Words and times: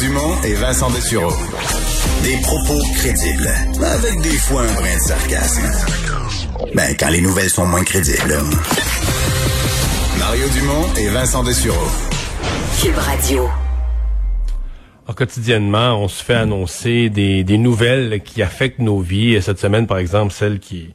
Dumont 0.00 0.40
et 0.44 0.54
Vincent 0.54 0.90
Dessureau. 0.90 1.32
Des 2.22 2.36
propos 2.42 2.80
crédibles, 2.96 3.48
avec 3.82 4.20
des 4.20 4.36
fois 4.36 4.62
un 4.62 4.74
brin 4.74 4.94
de 4.94 5.00
sarcasme. 5.00 5.62
Ben, 6.74 6.94
quand 6.98 7.08
les 7.08 7.20
nouvelles 7.20 7.50
sont 7.50 7.66
moins 7.66 7.82
crédibles. 7.82 8.34
Mario 10.18 10.48
Dumont 10.50 10.94
et 10.96 11.08
Vincent 11.08 11.42
Dessureau. 11.42 11.88
Cube 12.80 12.96
Radio. 12.96 13.48
Alors, 15.04 15.16
quotidiennement, 15.16 16.00
on 16.02 16.08
se 16.08 16.22
fait 16.22 16.34
annoncer 16.34 17.08
des, 17.08 17.42
des 17.42 17.58
nouvelles 17.58 18.22
qui 18.22 18.42
affectent 18.42 18.80
nos 18.80 19.00
vies. 19.00 19.40
Cette 19.42 19.58
semaine, 19.58 19.86
par 19.86 19.98
exemple, 19.98 20.32
celle 20.32 20.60
qui 20.60 20.94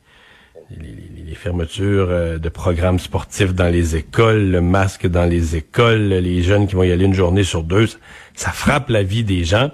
les, 0.69 1.12
les, 1.33 1.39
fermetures 1.39 2.07
euh, 2.09 2.37
de 2.37 2.49
programmes 2.49 2.99
sportifs 2.99 3.53
dans 3.53 3.71
les 3.71 3.95
écoles, 3.95 4.51
le 4.51 4.61
masque 4.61 5.07
dans 5.07 5.25
les 5.25 5.55
écoles, 5.55 6.09
les 6.09 6.43
jeunes 6.43 6.67
qui 6.67 6.75
vont 6.75 6.83
y 6.83 6.91
aller 6.91 7.05
une 7.05 7.13
journée 7.13 7.43
sur 7.43 7.63
deux, 7.63 7.87
ça, 8.35 8.51
frappe 8.51 8.89
la 8.89 9.03
vie 9.03 9.23
des 9.23 9.43
gens. 9.43 9.71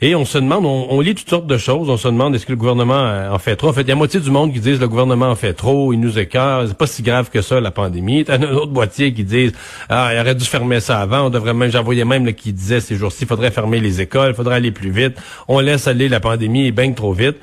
Et 0.00 0.14
on 0.14 0.24
se 0.24 0.38
demande, 0.38 0.66
on, 0.66 1.00
lit 1.00 1.14
toutes 1.14 1.30
sortes 1.30 1.46
de 1.46 1.56
choses. 1.56 1.88
On 1.88 1.96
se 1.96 2.08
demande 2.08 2.34
est-ce 2.34 2.44
que 2.44 2.52
le 2.52 2.58
gouvernement 2.58 2.98
euh, 2.98 3.30
en 3.30 3.38
fait 3.38 3.56
trop? 3.56 3.68
En 3.68 3.72
fait, 3.72 3.82
il 3.82 3.88
y 3.88 3.92
a 3.92 3.94
moitié 3.94 4.20
du 4.20 4.30
monde 4.30 4.52
qui 4.52 4.60
disent 4.60 4.80
le 4.80 4.88
gouvernement 4.88 5.30
en 5.30 5.36
fait 5.36 5.54
trop, 5.54 5.92
il 5.92 6.00
nous 6.00 6.18
écarte, 6.18 6.68
c'est 6.68 6.76
pas 6.76 6.86
si 6.86 7.02
grave 7.02 7.30
que 7.30 7.40
ça 7.40 7.60
la 7.60 7.70
pandémie. 7.70 8.24
A 8.28 8.34
un 8.34 8.42
autre 8.42 8.72
moitié 8.72 9.14
qui 9.14 9.24
disent 9.24 9.52
ah, 9.88 10.10
il 10.12 10.20
aurait 10.20 10.34
dû 10.34 10.44
fermer 10.44 10.80
ça 10.80 11.00
avant. 11.00 11.26
On 11.26 11.30
devrait 11.30 11.54
même, 11.54 11.70
j'envoyais 11.70 12.04
même 12.04 12.32
qui 12.34 12.52
disait 12.52 12.80
ces 12.80 12.96
jours-ci, 12.96 13.24
faudrait 13.24 13.50
fermer 13.50 13.80
les 13.80 14.00
écoles, 14.00 14.30
il 14.30 14.34
faudrait 14.34 14.56
aller 14.56 14.72
plus 14.72 14.90
vite. 14.90 15.16
On 15.48 15.60
laisse 15.60 15.86
aller 15.86 16.08
la 16.08 16.20
pandémie, 16.20 16.66
et 16.66 16.72
bien 16.72 16.92
trop 16.92 17.12
vite. 17.12 17.36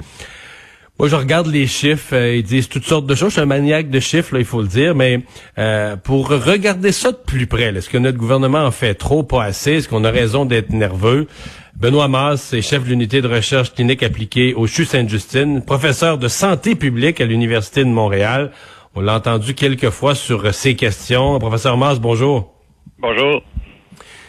Je 1.08 1.16
regarde 1.16 1.48
les 1.48 1.66
chiffres, 1.66 2.14
euh, 2.16 2.36
ils 2.36 2.44
disent 2.44 2.70
toutes 2.70 2.86
sortes 2.86 3.08
de 3.08 3.16
choses. 3.16 3.30
Je 3.30 3.34
suis 3.34 3.42
un 3.42 3.46
maniaque 3.46 3.90
de 3.90 4.00
chiffres, 4.00 4.36
là, 4.36 4.40
il 4.40 4.46
faut 4.46 4.62
le 4.62 4.68
dire, 4.68 4.94
mais 4.94 5.22
euh, 5.58 5.96
pour 5.96 6.30
regarder 6.30 6.92
ça 6.92 7.12
de 7.12 7.18
plus 7.18 7.48
près, 7.48 7.76
est-ce 7.76 7.90
que 7.90 7.98
notre 7.98 8.18
gouvernement 8.18 8.64
en 8.64 8.72
fait 8.72 8.94
trop, 8.94 9.24
pas 9.24 9.44
assez? 9.44 9.74
Est-ce 9.74 9.90
qu'on 9.90 10.04
a 10.04 10.12
raison 10.12 10.46
d'être 10.46 10.70
nerveux? 10.70 11.28
Benoît 11.76 12.08
Masse 12.08 12.54
est 12.54 12.62
chef 12.62 12.84
de 12.84 12.90
l'unité 12.90 13.22
de 13.22 13.28
recherche 13.28 13.74
clinique 13.74 14.04
appliquée 14.04 14.54
au 14.54 14.68
CHU 14.68 14.86
Sainte-Justine, 14.86 15.64
professeur 15.64 16.20
de 16.20 16.28
santé 16.28 16.76
publique 16.76 17.20
à 17.20 17.26
l'Université 17.26 17.84
de 17.84 17.90
Montréal. 17.90 18.52
On 18.94 19.02
l'a 19.02 19.16
entendu 19.16 19.56
quelques 19.56 19.90
fois 19.90 20.14
sur 20.14 20.54
ces 20.54 20.76
questions. 20.76 21.40
Professeur 21.40 21.78
Masse, 21.78 22.00
bonjour. 22.00 22.54
Bonjour. 23.00 23.42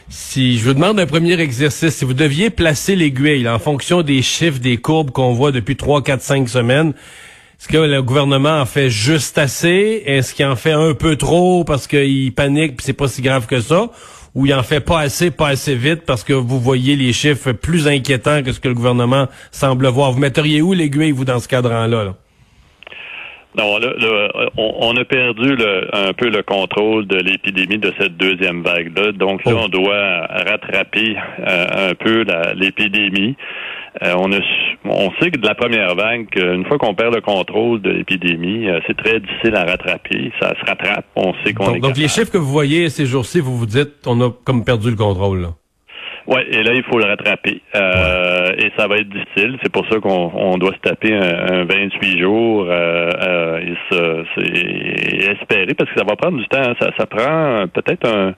Si 0.08 0.58
je 0.58 0.64
vous 0.64 0.74
demande 0.74 1.00
un 1.00 1.06
premier 1.06 1.40
exercice, 1.40 1.96
si 1.96 2.04
vous 2.04 2.14
deviez 2.14 2.50
placer 2.50 2.96
l'aiguille 2.96 3.48
en 3.48 3.58
fonction 3.58 4.02
des 4.02 4.22
chiffres, 4.22 4.58
des 4.58 4.76
courbes 4.76 5.10
qu'on 5.10 5.32
voit 5.32 5.52
depuis 5.52 5.76
3, 5.76 6.02
4, 6.02 6.20
5 6.20 6.48
semaines, 6.48 6.92
est-ce 7.58 7.68
que 7.68 7.78
le 7.78 8.02
gouvernement 8.02 8.60
en 8.60 8.66
fait 8.66 8.90
juste 8.90 9.38
assez? 9.38 10.02
Est-ce 10.04 10.34
qu'il 10.34 10.46
en 10.46 10.56
fait 10.56 10.72
un 10.72 10.94
peu 10.94 11.16
trop 11.16 11.64
parce 11.64 11.86
qu'il 11.86 12.34
panique 12.34 12.76
puis 12.76 12.84
c'est 12.84 12.92
pas 12.92 13.08
si 13.08 13.22
grave 13.22 13.46
que 13.46 13.60
ça? 13.60 13.90
Ou 14.34 14.46
il 14.46 14.54
en 14.54 14.62
fait 14.62 14.80
pas 14.80 15.00
assez, 15.00 15.30
pas 15.30 15.48
assez 15.48 15.74
vite 15.74 16.02
parce 16.06 16.24
que 16.24 16.32
vous 16.32 16.58
voyez 16.58 16.96
les 16.96 17.12
chiffres 17.12 17.52
plus 17.52 17.86
inquiétants 17.86 18.42
que 18.42 18.52
ce 18.52 18.60
que 18.60 18.68
le 18.68 18.74
gouvernement 18.74 19.28
semble 19.50 19.86
voir? 19.88 20.12
Vous 20.12 20.18
metteriez 20.18 20.62
où 20.62 20.72
l'aiguille, 20.72 21.12
vous, 21.12 21.24
dans 21.24 21.38
ce 21.38 21.48
cadran-là? 21.48 22.04
là? 22.04 22.16
Non, 23.56 23.78
là, 23.78 23.92
on, 24.56 24.96
a 24.96 25.04
perdu 25.04 25.56
un 25.92 26.12
peu 26.14 26.30
le 26.30 26.42
contrôle 26.42 27.06
de 27.06 27.16
l'épidémie 27.16 27.78
de 27.78 27.92
cette 27.98 28.16
deuxième 28.16 28.62
vague-là. 28.62 29.12
Donc 29.12 29.44
là, 29.44 29.52
oh. 29.54 29.62
on 29.64 29.68
doit 29.68 30.26
rattraper 30.26 31.16
euh, 31.46 31.90
un 31.90 31.94
peu 31.94 32.24
l'épidémie. 32.54 33.36
Euh, 34.02 34.14
on, 34.16 34.32
a, 34.32 34.38
on 34.86 35.10
sait 35.20 35.30
que 35.30 35.38
de 35.38 35.46
la 35.46 35.54
première 35.54 35.94
vague, 35.94 36.26
une 36.34 36.64
fois 36.64 36.78
qu'on 36.78 36.94
perd 36.94 37.14
le 37.14 37.20
contrôle 37.20 37.82
de 37.82 37.90
l'épidémie, 37.90 38.68
euh, 38.68 38.80
c'est 38.86 38.96
très 38.96 39.20
difficile 39.20 39.54
à 39.54 39.64
rattraper. 39.64 40.32
Ça 40.40 40.54
se 40.58 40.64
rattrape. 40.64 41.04
On 41.14 41.34
sait 41.44 41.52
qu'on 41.52 41.74
est. 41.74 41.80
Donc 41.80 41.98
les 41.98 42.08
chiffres 42.08 42.32
que 42.32 42.38
vous 42.38 42.50
voyez 42.50 42.88
ces 42.88 43.04
jours-ci, 43.04 43.40
vous 43.40 43.56
vous 43.56 43.66
dites, 43.66 44.06
on 44.06 44.18
a 44.22 44.30
comme 44.44 44.64
perdu 44.64 44.88
le 44.88 44.96
contrôle. 44.96 45.42
Là. 45.42 45.48
Oui, 46.26 46.40
et 46.50 46.62
là, 46.62 46.72
il 46.74 46.82
faut 46.84 46.98
le 46.98 47.04
rattraper. 47.04 47.60
Euh, 47.74 48.52
Et 48.58 48.70
ça 48.76 48.86
va 48.86 48.96
être 48.96 49.08
difficile. 49.08 49.58
C'est 49.62 49.72
pour 49.72 49.86
ça 49.88 49.98
qu'on 49.98 50.30
on 50.34 50.58
doit 50.58 50.72
se 50.72 50.78
taper 50.78 51.14
un, 51.14 51.64
28 51.64 52.18
jours 52.18 52.66
euh, 52.68 53.10
euh, 53.20 53.60
et, 53.60 53.74
se, 53.90 55.30
espérer, 55.30 55.74
parce 55.74 55.90
que 55.90 55.98
ça 55.98 56.04
va 56.04 56.16
prendre 56.16 56.38
du 56.38 56.46
temps. 56.46 56.74
Ça, 56.80 56.90
ça 56.96 57.06
prend 57.06 57.66
peut-être 57.68 58.08
un... 58.08 58.34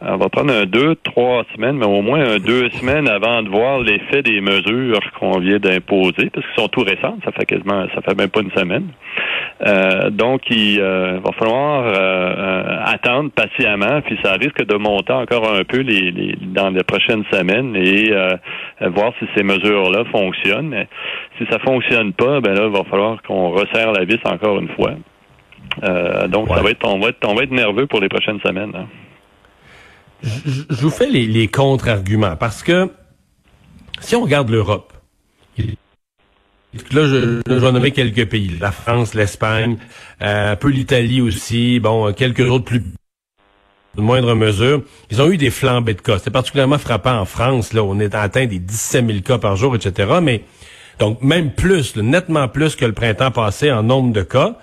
On 0.00 0.16
va 0.16 0.28
prendre 0.28 0.52
un 0.52 0.66
deux, 0.66 0.94
trois 0.96 1.44
semaines, 1.54 1.76
mais 1.76 1.86
au 1.86 2.02
moins 2.02 2.20
un 2.20 2.38
deux 2.38 2.68
semaines 2.70 3.08
avant 3.08 3.42
de 3.42 3.48
voir 3.48 3.80
l'effet 3.80 4.22
des 4.22 4.40
mesures 4.40 5.00
qu'on 5.18 5.38
vient 5.38 5.58
d'imposer, 5.58 6.30
parce 6.30 6.46
qu'ils 6.46 6.62
sont 6.62 6.68
tout 6.68 6.82
récents. 6.82 7.18
Ça 7.24 7.32
fait 7.32 7.46
quasiment... 7.46 7.86
Ça 7.94 8.02
fait 8.02 8.16
même 8.16 8.28
pas 8.28 8.40
une 8.40 8.52
semaine. 8.52 8.88
Euh, 9.66 10.10
donc, 10.10 10.42
il 10.50 10.80
va 10.80 11.32
falloir 11.38 11.84
attendre 12.86 13.30
patiemment, 13.30 14.00
puis 14.02 14.18
ça 14.22 14.32
risque 14.32 14.64
de 14.64 14.76
monter 14.76 15.12
encore 15.12 15.52
un 15.54 15.64
peu 15.64 15.80
les, 15.80 16.10
les 16.10 16.36
dans 16.40 16.70
les 16.70 16.82
prochaines 16.82 17.24
semaine 17.32 17.76
et 17.76 18.10
euh, 18.10 18.36
voir 18.88 19.12
si 19.18 19.26
ces 19.36 19.42
mesures-là 19.42 20.04
fonctionnent. 20.10 20.74
Si 21.38 21.46
ça 21.50 21.58
fonctionne 21.58 22.12
pas, 22.12 22.40
ben 22.40 22.54
là, 22.54 22.66
il 22.66 22.72
va 22.72 22.84
falloir 22.84 23.22
qu'on 23.22 23.50
resserre 23.50 23.92
la 23.92 24.04
vis 24.04 24.18
encore 24.24 24.58
une 24.58 24.68
fois. 24.68 24.92
Euh, 25.84 26.28
donc, 26.28 26.48
ça 26.48 26.62
va 26.62 26.70
être, 26.70 26.86
on 26.86 26.98
va 26.98 27.08
être, 27.10 27.26
on 27.26 27.34
va 27.34 27.42
être 27.44 27.52
nerveux 27.52 27.86
pour 27.86 28.00
les 28.00 28.08
prochaines 28.08 28.40
semaines. 28.40 28.72
Hein. 28.74 28.86
Je, 30.22 30.62
vous 30.82 30.90
fais 30.90 31.08
les, 31.08 31.48
contre-arguments 31.48 32.36
parce 32.36 32.62
que 32.62 32.90
si 34.00 34.16
on 34.16 34.22
regarde 34.22 34.50
l'Europe, 34.50 34.92
Là, 36.92 37.04
je, 37.04 37.40
je, 37.44 37.52
vais 37.52 37.72
nommer 37.72 37.90
quelques 37.90 38.28
pays. 38.28 38.56
La 38.60 38.70
France, 38.70 39.14
l'Espagne, 39.14 39.76
euh, 40.22 40.52
un 40.52 40.56
peu 40.56 40.68
l'Italie 40.68 41.20
aussi, 41.20 41.80
bon, 41.80 42.12
quelques 42.12 42.48
autres 42.48 42.64
plus 42.64 42.84
de 43.96 44.00
moindre 44.00 44.34
mesure, 44.34 44.82
ils 45.10 45.20
ont 45.20 45.30
eu 45.30 45.36
des 45.36 45.50
flambées 45.50 45.94
de 45.94 46.00
cas. 46.00 46.18
C'est 46.18 46.30
particulièrement 46.30 46.78
frappant 46.78 47.18
en 47.18 47.24
France. 47.24 47.72
Là, 47.72 47.82
on 47.82 47.98
est 47.98 48.14
atteint 48.14 48.46
des 48.46 48.60
17 48.60 49.06
000 49.06 49.20
cas 49.20 49.38
par 49.38 49.56
jour, 49.56 49.74
etc. 49.74 50.20
Mais 50.22 50.44
donc 51.00 51.22
même 51.22 51.52
plus, 51.52 51.96
nettement 51.96 52.46
plus 52.46 52.76
que 52.76 52.84
le 52.84 52.92
printemps 52.92 53.32
passé 53.32 53.72
en 53.72 53.82
nombre 53.82 54.12
de 54.12 54.22
cas. 54.22 54.56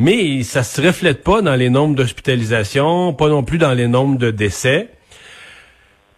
Mais 0.00 0.42
ça 0.44 0.62
se 0.62 0.80
reflète 0.80 1.22
pas 1.22 1.42
dans 1.42 1.54
les 1.56 1.68
nombres 1.68 1.94
d'hospitalisations, 1.94 3.12
pas 3.12 3.28
non 3.28 3.42
plus 3.42 3.58
dans 3.58 3.74
les 3.74 3.86
nombres 3.86 4.16
de 4.16 4.30
décès. 4.30 4.88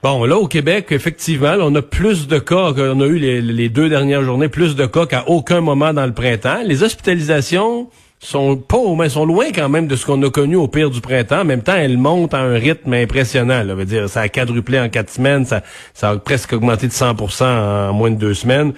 Bon, 0.05 0.25
là, 0.25 0.37
au 0.37 0.47
Québec, 0.47 0.87
effectivement, 0.91 1.57
on 1.59 1.75
a 1.75 1.83
plus 1.83 2.29
de 2.29 2.39
cas 2.39 2.73
qu'on 2.75 3.01
a 3.01 3.07
eu 3.07 3.19
les, 3.19 3.69
deux 3.69 3.89
dernières 3.89 4.23
journées, 4.23 4.49
plus 4.49 4.77
de 4.77 4.87
cas 4.87 5.07
qu'à 5.07 5.25
aucun 5.27 5.61
moment 5.61 5.93
dans 5.93 6.07
le 6.07 6.13
printemps. 6.13 6.61
Les 6.65 6.85
hospitalisations, 6.85 7.89
sont 8.21 8.57
pas 8.57 8.79
mais 8.97 9.09
sont 9.09 9.27
loin 9.27 9.47
quand 9.53 9.69
même 9.69 9.89
de 9.89 9.97
ce 9.97 10.07
qu'on 10.07 10.23
a 10.23 10.31
connu 10.31 10.55
au 10.55 10.69
pire 10.69 10.91
du 10.91 11.01
printemps. 11.01 11.41
En 11.41 11.45
même 11.45 11.63
temps, 11.63 11.75
elles 11.75 11.99
montent 11.99 12.35
à 12.35 12.39
un 12.39 12.55
rythme 12.55 12.93
impressionnant. 12.93 13.65
Là. 13.65 13.75
Veut 13.75 13.85
dire, 13.85 14.09
ça 14.09 14.21
a 14.21 14.29
quadruplé 14.29 14.79
en 14.79 14.89
quatre 14.91 15.11
semaines, 15.11 15.45
ça, 15.45 15.63
ça 15.93 16.11
a 16.11 16.17
presque 16.19 16.53
augmenté 16.53 16.87
de 16.87 16.93
100% 16.93 17.43
en 17.43 17.93
moins 17.93 18.13
de 18.13 18.17
deux 18.17 18.35
semaines. 18.35 18.75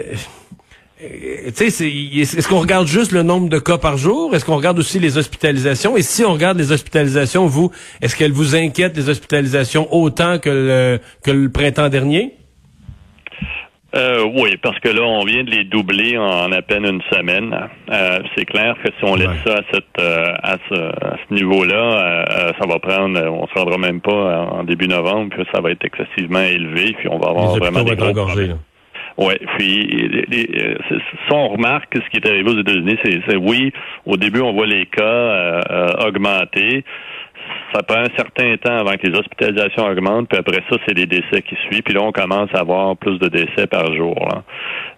Euh, 0.00 0.14
euh 1.02 1.50
est-ce 1.50 2.48
qu'on 2.48 2.60
regarde 2.60 2.86
juste 2.86 3.12
le 3.12 3.22
nombre 3.22 3.48
de 3.48 3.58
cas 3.58 3.78
par 3.78 3.96
jour? 3.96 4.34
Est-ce 4.34 4.44
qu'on 4.44 4.56
regarde 4.56 4.78
aussi 4.78 4.98
les 4.98 5.18
hospitalisations? 5.18 5.96
Et 5.96 6.02
si 6.02 6.24
on 6.24 6.32
regarde 6.32 6.58
les 6.58 6.72
hospitalisations, 6.72 7.46
vous, 7.46 7.70
est-ce 8.00 8.16
qu'elles 8.16 8.32
vous 8.32 8.54
inquiètent 8.54 8.96
les 8.96 9.08
hospitalisations 9.08 9.92
autant 9.92 10.38
que 10.38 10.50
le, 10.50 11.00
que 11.24 11.30
le 11.30 11.50
printemps 11.50 11.88
dernier? 11.88 12.34
Euh, 13.94 14.24
oui, 14.34 14.56
parce 14.62 14.78
que 14.78 14.88
là, 14.88 15.02
on 15.02 15.22
vient 15.24 15.44
de 15.44 15.50
les 15.50 15.64
doubler 15.64 16.16
en 16.16 16.50
à 16.50 16.62
peine 16.62 16.86
une 16.86 17.02
semaine. 17.12 17.54
Euh, 17.90 18.20
c'est 18.34 18.46
clair 18.46 18.74
que 18.82 18.88
si 18.98 19.04
on 19.04 19.14
laisse 19.16 19.28
ça 19.44 19.56
à, 19.56 19.62
cette, 19.70 20.00
euh, 20.00 20.32
à 20.42 20.56
ce, 20.70 21.34
niveau-là, 21.34 22.24
ça 22.58 22.66
va 22.66 22.78
prendre, 22.78 23.20
on 23.20 23.46
se 23.46 23.54
rendra 23.54 23.76
même 23.76 24.00
pas 24.00 24.46
en 24.50 24.64
début 24.64 24.88
novembre, 24.88 25.34
puis 25.34 25.44
ça 25.52 25.60
va 25.60 25.70
être 25.70 25.84
excessivement 25.84 26.40
élevé, 26.40 26.94
puis 26.98 27.08
on 27.10 27.18
va 27.18 27.30
avoir 27.30 27.56
vraiment 27.56 27.82
des 27.82 27.96
gros 27.96 28.12
oui, 29.18 29.34
puis 29.58 30.24
si 30.38 31.32
on 31.32 31.48
remarque 31.48 31.94
ce 31.94 32.10
qui 32.10 32.16
est 32.16 32.26
arrivé 32.26 32.50
aux 32.50 32.58
États-Unis, 32.58 32.98
c'est 33.04 33.36
oui, 33.36 33.72
au 34.06 34.16
début 34.16 34.40
on 34.40 34.52
voit 34.52 34.66
les 34.66 34.86
cas 34.86 35.60
augmenter 36.06 36.84
ça 37.74 37.82
prend 37.82 38.00
un 38.00 38.16
certain 38.16 38.56
temps 38.56 38.78
avant 38.78 38.96
que 38.96 39.06
les 39.06 39.18
hospitalisations 39.18 39.84
augmentent, 39.86 40.28
puis 40.28 40.38
après 40.38 40.62
ça, 40.68 40.76
c'est 40.86 40.94
les 40.94 41.06
décès 41.06 41.42
qui 41.42 41.56
suivent, 41.66 41.82
puis 41.82 41.94
là, 41.94 42.02
on 42.02 42.12
commence 42.12 42.50
à 42.54 42.60
avoir 42.60 42.96
plus 42.96 43.18
de 43.18 43.28
décès 43.28 43.66
par 43.66 43.92
jour. 43.94 44.16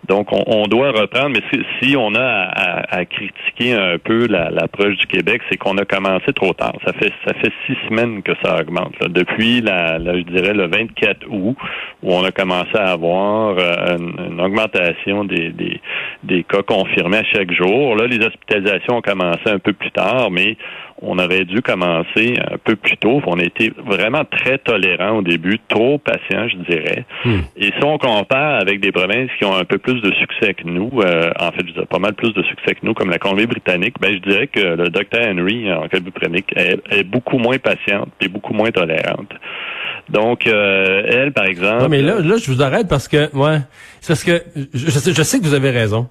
Donc, 0.08 0.28
on, 0.32 0.66
doit 0.66 0.92
reprendre, 0.92 1.30
mais 1.30 1.60
si, 1.80 1.96
on 1.96 2.14
a 2.14 2.50
à, 2.90 3.04
critiquer 3.04 3.74
un 3.74 3.98
peu 3.98 4.26
l'approche 4.26 4.96
du 4.96 5.06
Québec, 5.06 5.42
c'est 5.50 5.56
qu'on 5.56 5.76
a 5.78 5.84
commencé 5.84 6.32
trop 6.34 6.52
tard. 6.52 6.74
Ça 6.84 6.92
fait 6.92 7.12
ça 7.26 7.34
fait 7.34 7.52
six 7.66 7.76
semaines 7.88 8.22
que 8.22 8.32
ça 8.42 8.60
augmente. 8.60 8.94
Depuis, 9.08 9.60
la, 9.60 9.98
je 9.98 10.22
dirais, 10.22 10.52
le 10.52 10.66
24 10.66 11.26
août, 11.28 11.56
où 12.02 12.12
on 12.12 12.24
a 12.24 12.32
commencé 12.32 12.76
à 12.76 12.92
avoir 12.92 13.56
euh, 13.58 13.96
une, 13.98 14.40
augmentation 14.40 15.24
des, 15.24 15.50
des, 15.50 15.80
des 16.22 16.42
cas 16.44 16.62
confirmés 16.62 17.18
à 17.18 17.24
chaque 17.24 17.52
jour. 17.52 17.96
Là, 17.96 18.06
les 18.06 18.18
hospitalisations 18.24 18.96
ont 18.96 19.02
commencé 19.02 19.46
un 19.46 19.58
peu 19.58 19.72
plus 19.72 19.90
tard, 19.90 20.30
mais 20.30 20.56
on 21.02 21.18
aurait 21.18 21.44
dû 21.44 21.60
commencer 21.60 22.34
un 22.50 22.56
peu 22.58 22.76
plus 22.76 22.96
tôt. 22.96 23.20
On 23.26 23.38
a 23.38 23.44
été 23.44 23.72
vraiment 23.84 24.24
très 24.24 24.58
tolérant 24.58 25.18
au 25.18 25.22
début, 25.22 25.58
trop 25.68 25.98
patient, 25.98 26.48
je 26.48 26.56
dirais. 26.72 27.04
Hmm. 27.24 27.40
Et 27.56 27.66
si 27.66 27.84
on 27.84 27.98
compare 27.98 28.60
avec 28.60 28.80
des 28.80 28.92
provinces 28.92 29.30
qui 29.38 29.44
ont 29.44 29.54
un 29.54 29.64
peu 29.64 29.78
plus 29.78 29.93
de 30.00 30.12
succès 30.14 30.54
que 30.54 30.64
nous, 30.64 30.90
euh, 31.00 31.30
en 31.38 31.50
fait, 31.52 31.66
je 31.66 31.72
dirais 31.72 31.86
pas 31.86 31.98
mal 31.98 32.14
plus 32.14 32.32
de 32.32 32.42
succès 32.42 32.74
que 32.74 32.84
nous, 32.84 32.94
comme 32.94 33.10
la 33.10 33.18
Colombie-Britannique, 33.18 33.96
ben, 34.00 34.12
je 34.14 34.30
dirais 34.30 34.46
que 34.46 34.60
le 34.60 34.88
docteur 34.88 35.22
Henry 35.26 35.72
en 35.72 35.88
Colombie-Britannique 35.88 36.52
est, 36.56 37.04
beaucoup 37.04 37.38
moins 37.38 37.58
patiente 37.58 38.10
et 38.20 38.28
beaucoup 38.28 38.52
moins 38.52 38.70
tolérante. 38.70 39.32
Donc, 40.08 40.46
euh, 40.46 41.02
elle, 41.06 41.32
par 41.32 41.46
exemple... 41.46 41.82
Non, 41.82 41.88
mais 41.88 42.02
là, 42.02 42.20
là, 42.20 42.36
je 42.36 42.50
vous 42.50 42.62
arrête 42.62 42.88
parce 42.88 43.08
que, 43.08 43.34
ouais, 43.36 43.58
c'est 44.00 44.08
parce 44.08 44.24
que 44.24 44.42
je, 44.74 44.90
sais, 44.90 45.38
que 45.38 45.44
vous 45.44 45.54
avez 45.54 45.70
raison, 45.70 46.08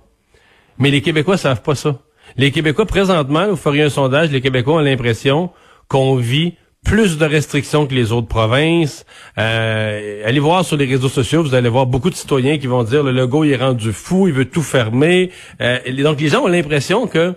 mais 0.80 0.90
les 0.90 1.02
Québécois 1.02 1.38
savent 1.38 1.62
pas 1.62 1.76
ça. 1.76 2.00
Les 2.38 2.52
Québécois, 2.52 2.86
présentement, 2.86 3.48
vous 3.48 3.56
feriez 3.56 3.84
un 3.84 3.90
sondage, 3.90 4.32
les 4.32 4.42
Québécois 4.42 4.76
ont 4.76 4.80
l'impression 4.80 5.52
qu'on 5.88 6.16
vit 6.16 6.56
plus 6.84 7.18
de 7.18 7.26
restrictions 7.26 7.88
que 7.88 7.94
les 7.94 8.12
autres 8.12 8.28
provinces. 8.28 9.06
Euh, 9.38 10.28
allez 10.28 10.40
voir 10.40 10.66
sur 10.66 10.78
les 10.78 10.86
réseaux 10.86 11.10
sociaux, 11.10 11.44
vous 11.44 11.56
allez 11.56 11.70
voir 11.70 11.86
beaucoup 11.86 12.10
de 12.10 12.16
citoyens 12.16 12.58
qui 12.58 12.68
vont 12.68 12.84
dire 12.84 13.04
le 13.04 13.12
logo 13.12 13.44
il 13.44 13.52
est 13.52 13.58
rendu 13.58 13.92
fou, 13.94 14.28
il 14.28 14.34
veut 14.34 14.46
tout 14.46 14.62
fermer. 14.62 15.32
Euh, 15.62 15.80
donc 16.04 16.20
les 16.20 16.30
gens 16.30 16.44
ont 16.44 16.48
l'impression 16.48 17.08
que 17.08 17.34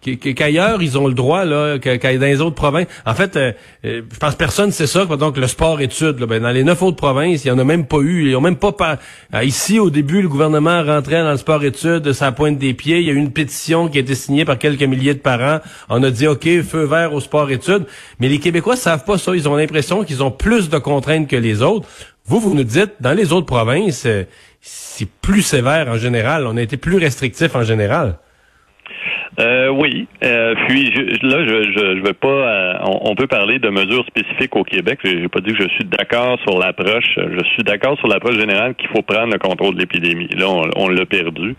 qu'ailleurs 0.00 0.82
ils 0.82 0.98
ont 0.98 1.06
le 1.06 1.14
droit 1.14 1.44
là 1.44 1.78
que, 1.78 2.16
dans 2.16 2.26
les 2.26 2.40
autres 2.40 2.54
provinces. 2.54 2.86
En 3.04 3.14
fait 3.14 3.36
euh, 3.36 3.52
euh, 3.84 4.02
je 4.12 4.18
pense 4.18 4.34
personne 4.34 4.72
c'est 4.72 4.86
ça 4.86 5.04
donc 5.04 5.36
le 5.36 5.46
sport 5.46 5.80
études 5.80 6.20
là, 6.20 6.26
ben, 6.26 6.42
dans 6.42 6.50
les 6.50 6.64
neuf 6.64 6.82
autres 6.82 6.96
provinces 6.96 7.44
il 7.44 7.48
y 7.48 7.50
en 7.50 7.58
a 7.58 7.64
même 7.64 7.86
pas 7.86 7.98
eu. 7.98 8.28
Ils 8.28 8.36
ont 8.36 8.40
même 8.40 8.56
pas 8.56 8.98
euh, 9.34 9.44
ici 9.44 9.78
au 9.78 9.90
début 9.90 10.22
le 10.22 10.28
gouvernement 10.28 10.82
rentrait 10.82 11.22
dans 11.22 11.32
le 11.32 11.36
sport 11.36 11.62
études 11.64 12.12
ça 12.12 12.32
pointe 12.32 12.58
des 12.58 12.74
pieds. 12.74 13.00
Il 13.00 13.06
y 13.06 13.10
a 13.10 13.12
eu 13.12 13.16
une 13.16 13.32
pétition 13.32 13.88
qui 13.88 13.98
a 13.98 14.00
été 14.00 14.14
signée 14.14 14.44
par 14.44 14.58
quelques 14.58 14.82
milliers 14.82 15.14
de 15.14 15.20
parents. 15.20 15.60
On 15.88 16.02
a 16.02 16.10
dit 16.10 16.26
ok 16.26 16.62
feu 16.62 16.84
vert 16.84 17.12
au 17.12 17.20
sport 17.20 17.50
études 17.50 17.84
mais 18.18 18.28
les 18.28 18.38
Québécois 18.38 18.76
savent 18.76 19.04
pas 19.04 19.18
ça. 19.18 19.34
Ils 19.34 19.48
ont 19.48 19.56
l'impression 19.56 20.04
qu'ils 20.04 20.22
ont 20.22 20.30
plus 20.30 20.70
de 20.70 20.78
contraintes 20.78 21.28
que 21.28 21.36
les 21.36 21.62
autres. 21.62 21.86
Vous 22.24 22.40
vous 22.40 22.54
nous 22.54 22.64
dites 22.64 22.92
dans 23.00 23.12
les 23.12 23.32
autres 23.32 23.46
provinces 23.46 24.06
c'est 24.62 25.08
plus 25.20 25.42
sévère 25.42 25.88
en 25.88 25.96
général. 25.96 26.46
On 26.46 26.56
a 26.56 26.62
été 26.62 26.78
plus 26.78 26.96
restrictif 26.96 27.54
en 27.54 27.64
général 27.64 28.18
euh, 29.38 29.68
oui. 29.68 30.08
Euh, 30.24 30.54
puis 30.66 30.92
je, 30.92 31.26
là, 31.26 31.44
je, 31.46 31.70
je, 31.70 31.96
je 31.96 32.02
veux 32.02 32.12
pas. 32.12 32.28
Euh, 32.28 32.74
on, 32.84 33.14
peut 33.14 33.26
parler 33.26 33.58
de 33.58 33.68
mesures 33.68 34.04
spécifiques 34.06 34.56
au 34.56 34.64
Québec. 34.64 34.98
J'ai 35.04 35.28
pas 35.28 35.40
dit 35.40 35.52
que 35.52 35.62
je 35.62 35.68
suis 35.68 35.84
d'accord 35.84 36.38
sur 36.46 36.58
l'approche. 36.58 37.16
Je 37.16 37.44
suis 37.52 37.62
d'accord 37.62 37.96
sur 37.98 38.08
l'approche 38.08 38.36
générale 38.36 38.74
qu'il 38.74 38.88
faut 38.88 39.02
prendre 39.02 39.32
le 39.32 39.38
contrôle 39.38 39.74
de 39.74 39.80
l'épidémie. 39.80 40.28
Là, 40.36 40.46
on, 40.76 40.88
l'a 40.88 41.06
perdu. 41.06 41.54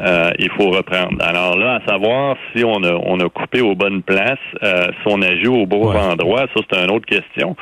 Euh, 0.00 0.30
il 0.38 0.50
faut 0.50 0.70
reprendre. 0.70 1.16
Alors 1.20 1.56
là, 1.58 1.80
à 1.82 1.90
savoir 1.90 2.36
si 2.54 2.64
on 2.64 2.82
a, 2.84 2.92
on 2.92 3.18
a 3.20 3.28
coupé 3.28 3.60
aux 3.60 3.74
bonnes 3.74 4.02
places, 4.02 4.38
si 4.62 5.06
on 5.06 5.20
agit 5.22 5.48
au 5.48 5.66
bon 5.66 5.92
endroit, 5.94 6.46
ça 6.54 6.60
c'est 6.70 6.78
une 6.78 6.90
autre 6.90 7.06
question. 7.06 7.56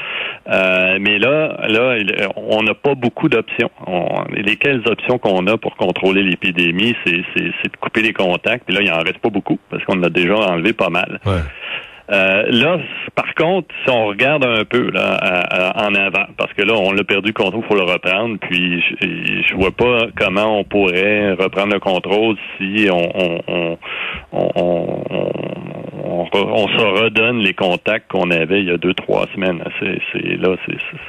mais 0.46 1.18
là, 1.18 1.56
là, 1.68 1.96
on 2.36 2.62
n'a 2.62 2.74
pas 2.74 2.94
beaucoup 2.94 3.28
d'options. 3.28 3.70
Lesquelles 4.32 4.82
options 4.86 5.18
qu'on 5.18 5.46
a 5.46 5.56
pour 5.56 5.76
contrôler 5.76 6.22
l'épidémie, 6.22 6.94
c'est 7.04 7.16
de 7.16 7.76
couper 7.80 8.02
les 8.02 8.12
contacts. 8.12 8.64
Puis 8.66 8.76
là, 8.76 8.82
il 8.82 8.90
en 8.90 8.98
reste 8.98 9.18
pas 9.18 9.30
beaucoup 9.30 9.45
parce 9.70 9.84
qu'on 9.84 10.02
a 10.02 10.10
déjà 10.10 10.34
enlevé 10.34 10.72
pas 10.72 10.90
mal. 10.90 11.20
Euh, 12.08 12.44
là, 12.50 12.78
par 13.16 13.34
contre, 13.34 13.66
si 13.84 13.90
on 13.90 14.06
regarde 14.06 14.44
un 14.44 14.64
peu 14.64 14.90
là, 14.92 15.72
en 15.74 15.92
avant, 15.94 16.26
parce 16.36 16.52
que 16.52 16.62
là, 16.62 16.74
on 16.74 16.92
l'a 16.92 17.02
perdu 17.02 17.28
le 17.28 17.32
contrôle, 17.32 17.62
il 17.64 17.68
faut 17.68 17.74
le 17.74 17.82
reprendre, 17.82 18.36
puis 18.38 18.80
je, 18.80 19.42
je 19.48 19.54
vois 19.56 19.72
pas 19.72 20.06
comment 20.16 20.60
on 20.60 20.64
pourrait 20.64 21.32
reprendre 21.32 21.72
le 21.72 21.80
contrôle 21.80 22.36
si 22.58 22.88
on, 22.92 23.10
on, 23.48 23.78
on, 24.32 25.02
on 25.10 25.75
se 26.32 27.02
redonne 27.02 27.38
les 27.38 27.54
contacts 27.54 28.10
qu'on 28.10 28.30
avait 28.30 28.60
il 28.60 28.66
y 28.66 28.70
a 28.70 28.76
deux, 28.76 28.94
trois 28.94 29.26
semaines. 29.34 29.58
Là, 29.58 30.56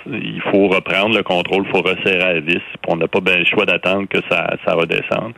il 0.05 0.41
faut 0.51 0.67
reprendre 0.67 1.15
le 1.15 1.23
contrôle, 1.23 1.65
il 1.65 1.71
faut 1.71 1.81
resserrer 1.81 2.17
la 2.17 2.39
vis, 2.39 2.61
on 2.87 2.95
n'a 2.95 3.07
pas 3.07 3.19
bien 3.19 3.37
le 3.37 3.45
choix 3.45 3.65
d'attendre 3.65 4.07
que 4.07 4.19
ça, 4.29 4.55
ça 4.65 4.73
redescende. 4.73 5.33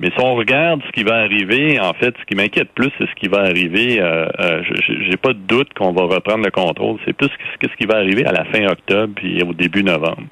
Mais 0.00 0.08
si 0.08 0.24
on 0.24 0.34
regarde 0.34 0.82
ce 0.86 0.92
qui 0.92 1.04
va 1.04 1.16
arriver, 1.16 1.78
en 1.80 1.92
fait, 1.92 2.14
ce 2.18 2.24
qui 2.26 2.34
m'inquiète 2.34 2.70
plus, 2.74 2.90
c'est 2.98 3.08
ce 3.08 3.14
qui 3.14 3.28
va 3.28 3.40
arriver. 3.40 4.00
Euh, 4.00 4.26
euh, 4.40 4.62
j'ai 4.86 5.16
pas 5.16 5.32
de 5.32 5.38
doute 5.38 5.72
qu'on 5.74 5.92
va 5.92 6.02
reprendre 6.02 6.44
le 6.44 6.50
contrôle. 6.50 6.98
C'est 7.04 7.12
plus 7.12 7.30
ce 7.62 7.76
qui 7.76 7.86
va 7.86 7.96
arriver 7.96 8.24
à 8.26 8.32
la 8.32 8.44
fin 8.46 8.66
octobre 8.66 9.14
et 9.22 9.42
au 9.42 9.52
début 9.52 9.84
novembre. 9.84 10.26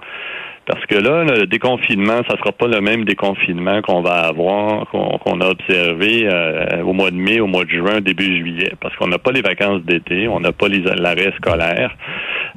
Parce 0.67 0.85
que 0.87 0.95
là, 0.95 1.25
le 1.25 1.47
déconfinement, 1.47 2.21
ça 2.29 2.37
sera 2.37 2.53
pas 2.53 2.67
le 2.69 2.81
même 2.81 3.05
déconfinement 3.05 3.81
qu'on 3.83 4.03
va 4.03 4.27
avoir, 4.27 4.87
qu'on 4.89 5.41
a 5.41 5.49
observé 5.49 6.29
euh, 6.29 6.83
au 6.83 6.93
mois 6.93 7.11
de 7.11 7.17
mai, 7.17 7.41
au 7.41 7.47
mois 7.47 7.65
de 7.65 7.71
juin, 7.71 8.01
début 8.01 8.37
juillet. 8.37 8.73
Parce 8.81 8.95
qu'on 8.97 9.09
n'a 9.09 9.19
pas 9.19 9.33
les 9.33 9.41
vacances 9.41 9.83
d'été, 9.83 10.29
on 10.29 10.39
n'a 10.41 10.53
pas 10.53 10.69
l'arrêt 10.69 11.33
scolaire. 11.37 11.97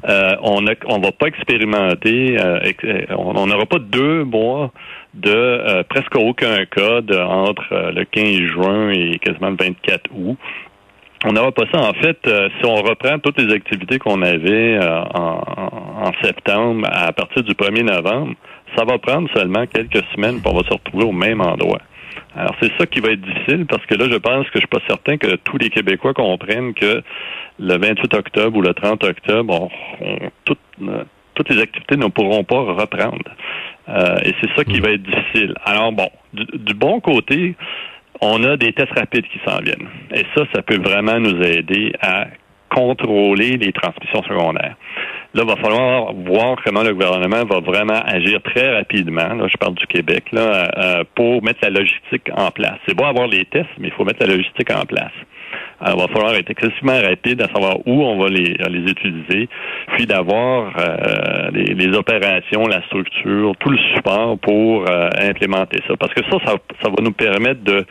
Euh, 0.08 0.36
on 0.42 0.68
a, 0.68 0.74
on 0.88 1.00
va 1.00 1.12
pas 1.12 1.28
expérimenter, 1.28 2.38
euh, 2.40 2.60
on 3.18 3.48
n'aura 3.48 3.66
pas 3.66 3.80
deux 3.80 4.24
mois 4.24 4.72
de 5.14 5.84
presque 5.84 6.16
aucun 6.16 6.66
cas 6.66 7.02
de, 7.02 7.18
entre 7.18 7.92
le 7.94 8.04
15 8.04 8.38
juin 8.52 8.90
et 8.92 9.20
quasiment 9.20 9.52
le 9.52 9.58
24 9.58 10.10
août 10.16 10.38
on 11.24 11.32
n'aura 11.32 11.52
pas 11.52 11.66
ça. 11.72 11.82
En 11.82 11.94
fait, 11.94 12.20
euh, 12.28 12.50
si 12.60 12.66
on 12.66 12.76
reprend 12.76 13.20
toutes 13.20 13.40
les 13.40 13.54
activités 13.54 14.00
qu'on 14.00 14.22
avait 14.22 14.78
euh, 14.78 15.04
en, 15.14 16.12
septembre 16.22 16.88
à 16.92 17.12
partir 17.14 17.44
du 17.44 17.54
1er 17.54 17.84
novembre, 17.84 18.34
ça 18.76 18.84
va 18.86 18.98
prendre 18.98 19.30
seulement 19.34 19.66
quelques 19.66 20.04
semaines 20.14 20.42
pour 20.42 20.54
on 20.54 20.58
va 20.58 20.64
se 20.64 20.74
retrouver 20.74 21.06
au 21.06 21.12
même 21.12 21.42
endroit. 21.42 21.82
Alors 22.36 22.56
c'est 22.62 22.72
ça 22.78 22.86
qui 22.86 23.00
va 23.00 23.12
être 23.12 23.22
difficile 23.22 23.66
parce 23.66 23.86
que 23.86 23.96
là, 23.96 24.06
je 24.12 24.18
pense 24.18 24.46
que 24.48 24.56
je 24.56 24.60
suis 24.60 24.68
pas 24.68 24.82
certain 24.88 25.18
que 25.18 25.36
tous 25.38 25.58
les 25.58 25.70
Québécois 25.70 26.14
comprennent 26.14 26.74
que 26.74 27.02
le 27.60 27.78
28 27.78 28.14
octobre 28.16 28.58
ou 28.58 28.62
le 28.62 28.74
30 28.74 29.04
octobre, 29.04 29.70
on, 30.02 30.18
toutes, 30.44 30.60
euh, 30.82 31.04
toutes 31.36 31.50
les 31.50 31.62
activités 31.62 31.98
ne 31.98 32.08
pourront 32.08 32.44
pas 32.44 32.62
reprendre. 32.62 33.32
et 34.24 34.34
c'est 34.42 34.50
ça 34.56 34.64
qui 34.66 34.80
mm. 34.80 34.84
va 34.84 34.92
être 34.92 35.04
difficile. 35.04 35.54
Alors 35.66 35.92
bon, 35.92 36.10
du 36.34 36.74
bon 36.74 37.00
côté, 37.00 37.56
on 38.24 38.44
a 38.44 38.58
des 38.58 38.72
tests 38.74 38.98
rapides 38.98 39.26
qui 39.28 39.40
s'en 39.46 39.60
viennent. 39.60 39.90
Et 40.14 40.24
ça, 40.36 40.44
ça 40.54 40.62
peut 40.62 40.80
vraiment 40.82 41.20
nous 41.20 41.42
aider 41.44 41.94
à 42.02 42.28
contrôler 42.70 43.58
les 43.58 43.72
transmissions 43.72 44.24
secondaires. 44.24 44.76
Là, 45.36 45.44
il 45.44 45.48
va 45.48 45.56
falloir 45.58 46.14
voir 46.14 46.58
comment 46.64 46.84
le 46.84 46.94
gouvernement 46.94 47.44
va 47.44 47.60
vraiment 47.60 48.02
agir 48.06 48.42
très 48.44 48.76
rapidement. 48.76 49.34
Là, 49.34 49.48
je 49.48 49.58
parle 49.58 49.76
du 49.76 49.88
Québec, 49.88 50.26
là, 50.32 50.72
euh, 50.78 51.04
pour 51.16 51.44
mettre 51.44 51.60
la 51.64 51.70
logistique 51.70 52.30
en 52.36 52.52
place. 52.52 52.78
C'est 52.88 52.96
bon 52.96 53.06
avoir 53.06 53.28
les 53.28 53.46
tests, 53.46 53.70
mais 53.80 53.88
il 53.88 53.94
faut 53.94 54.06
mettre 54.06 54.26
la 54.26 54.34
logistique 54.34 54.72
en 54.72 54.86
place. 54.86 55.12
Il 55.86 56.00
va 56.00 56.08
falloir 56.08 56.34
être 56.36 56.50
excessivement 56.50 57.00
rapide 57.02 57.42
à 57.42 57.48
savoir 57.48 57.78
où 57.86 58.04
on 58.04 58.18
va 58.18 58.30
les, 58.30 58.56
les 58.70 58.92
utiliser, 58.92 59.50
puis 59.96 60.06
d'avoir 60.06 60.72
euh, 60.80 61.33
les, 61.54 61.98
opérations, 61.98 62.66
la 62.68 62.82
structure, 62.84 63.54
tout 63.60 63.70
le 63.70 63.78
support 63.96 64.38
pour 64.40 64.90
euh, 64.90 65.10
implémenter 65.20 65.80
ça. 65.88 65.96
Parce 65.98 66.14
que 66.14 66.22
ça, 66.30 66.38
ça, 66.46 66.56
ça 66.82 66.90
va 66.90 66.96
nous 67.02 67.12
permettre 67.12 67.64
de 67.64 67.86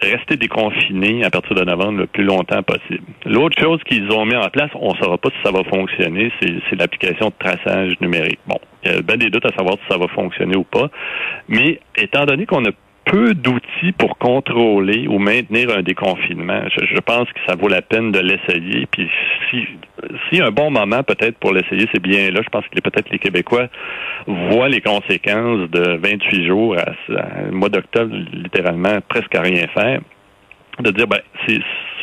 rester 0.00 0.36
déconfinés 0.36 1.24
à 1.24 1.30
partir 1.30 1.54
de 1.54 1.64
novembre 1.64 2.00
le 2.00 2.06
plus 2.06 2.24
longtemps 2.24 2.62
possible. 2.62 3.04
L'autre 3.24 3.58
chose 3.58 3.80
qu'ils 3.84 4.10
ont 4.12 4.26
mis 4.26 4.36
en 4.36 4.48
place, 4.50 4.70
on 4.74 4.92
ne 4.92 4.98
saura 4.98 5.16
pas 5.16 5.30
si 5.30 5.36
ça 5.42 5.50
va 5.50 5.64
fonctionner, 5.64 6.30
c'est 6.40 6.76
l'application 6.78 7.28
de 7.28 7.34
traçage 7.38 7.94
numérique. 8.00 8.40
Bon, 8.46 8.58
il 8.84 8.92
y 8.92 8.94
a 8.94 9.00
bien 9.00 9.16
des 9.16 9.30
doutes 9.30 9.46
à 9.46 9.56
savoir 9.56 9.76
si 9.78 9.84
ça 9.88 9.98
va 9.98 10.06
fonctionner 10.08 10.56
ou 10.56 10.64
pas, 10.64 10.88
mais 11.48 11.80
étant 11.96 12.26
donné 12.26 12.44
qu'on 12.44 12.64
a 12.66 12.70
peu 13.06 13.34
d'outils 13.34 13.92
pour 13.96 14.18
contrôler 14.18 15.06
ou 15.06 15.18
maintenir 15.18 15.70
un 15.70 15.82
déconfinement. 15.82 16.60
Je, 16.68 17.00
pense 17.00 17.26
que 17.32 17.38
ça 17.46 17.54
vaut 17.54 17.68
la 17.68 17.80
peine 17.80 18.10
de 18.10 18.18
l'essayer. 18.18 18.86
Puis 18.90 19.08
si, 19.48 19.64
si 20.28 20.40
un 20.40 20.50
bon 20.50 20.70
moment 20.70 21.02
peut-être 21.04 21.38
pour 21.38 21.52
l'essayer, 21.52 21.88
c'est 21.92 22.02
bien 22.02 22.30
là. 22.30 22.40
Je 22.44 22.48
pense 22.50 22.64
que 22.66 22.80
peut-être 22.80 23.08
les 23.10 23.18
Québécois 23.18 23.68
voient 24.26 24.68
les 24.68 24.80
conséquences 24.80 25.70
de 25.70 25.98
28 26.02 26.46
jours 26.46 26.76
à, 26.76 26.90
à 27.16 27.50
mois 27.52 27.68
d'octobre, 27.68 28.12
littéralement 28.32 28.98
presque 29.08 29.34
à 29.34 29.40
rien 29.40 29.66
faire 29.68 30.00
de 30.80 30.90
dire 30.90 31.06
ben 31.06 31.20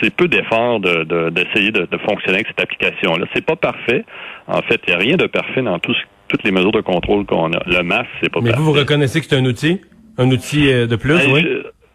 c'est 0.01 0.15
peu 0.15 0.27
d'efforts 0.27 0.79
d'essayer 0.79 1.71
de, 1.71 1.85
de, 1.85 1.97
fonctionner 1.99 2.37
avec 2.37 2.47
cette 2.47 2.61
application-là. 2.61 3.25
C'est 3.33 3.45
pas 3.45 3.55
parfait. 3.55 4.03
En 4.47 4.61
fait, 4.61 4.81
il 4.87 4.89
n'y 4.89 4.95
a 4.95 4.97
rien 4.97 5.15
de 5.15 5.27
parfait 5.27 5.61
dans 5.61 5.77
tout, 5.79 5.95
toutes 6.27 6.43
les 6.43 6.51
mesures 6.51 6.71
de 6.71 6.81
contrôle 6.81 7.25
qu'on 7.25 7.51
a. 7.53 7.61
Le 7.67 7.83
masque, 7.83 8.09
c'est 8.21 8.29
pas 8.29 8.41
Mais 8.41 8.51
vous, 8.51 8.63
vous 8.63 8.73
reconnaissez 8.73 9.21
que 9.21 9.27
c'est 9.27 9.35
un 9.35 9.45
outil? 9.45 9.79
Un 10.17 10.29
outil 10.29 10.71
euh, 10.71 10.87
de 10.87 10.95
plus, 10.95 11.17
ben, 11.17 11.31
oui? 11.31 11.45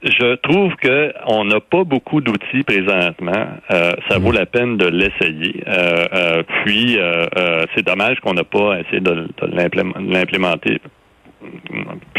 Je, 0.02 0.36
trouve 0.36 0.74
que 0.76 1.12
on 1.26 1.44
n'a 1.44 1.60
pas 1.60 1.82
beaucoup 1.84 2.20
d'outils 2.20 2.62
présentement. 2.62 3.46
Euh, 3.70 3.92
ça 4.08 4.18
vaut 4.18 4.30
mhm. 4.30 4.36
la 4.36 4.46
peine 4.46 4.76
de 4.76 4.86
l'essayer. 4.86 5.62
Euh, 5.66 6.42
puis, 6.64 6.98
c'est 7.74 7.84
dommage 7.84 8.20
qu'on 8.20 8.34
n'a 8.34 8.44
pas 8.44 8.78
essayé 8.80 9.00
de, 9.00 9.28
l'implémenter 9.42 10.80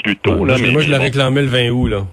plus 0.04 0.16
tôt. 0.18 0.46
là, 0.46 0.56
mais, 0.62 0.72
moi, 0.72 0.82
je 0.82 0.90
l'ai 0.90 0.98
réclamé 0.98 1.42
le 1.42 1.48
20 1.48 1.70
août. 1.70 1.88
Là. 1.88 2.06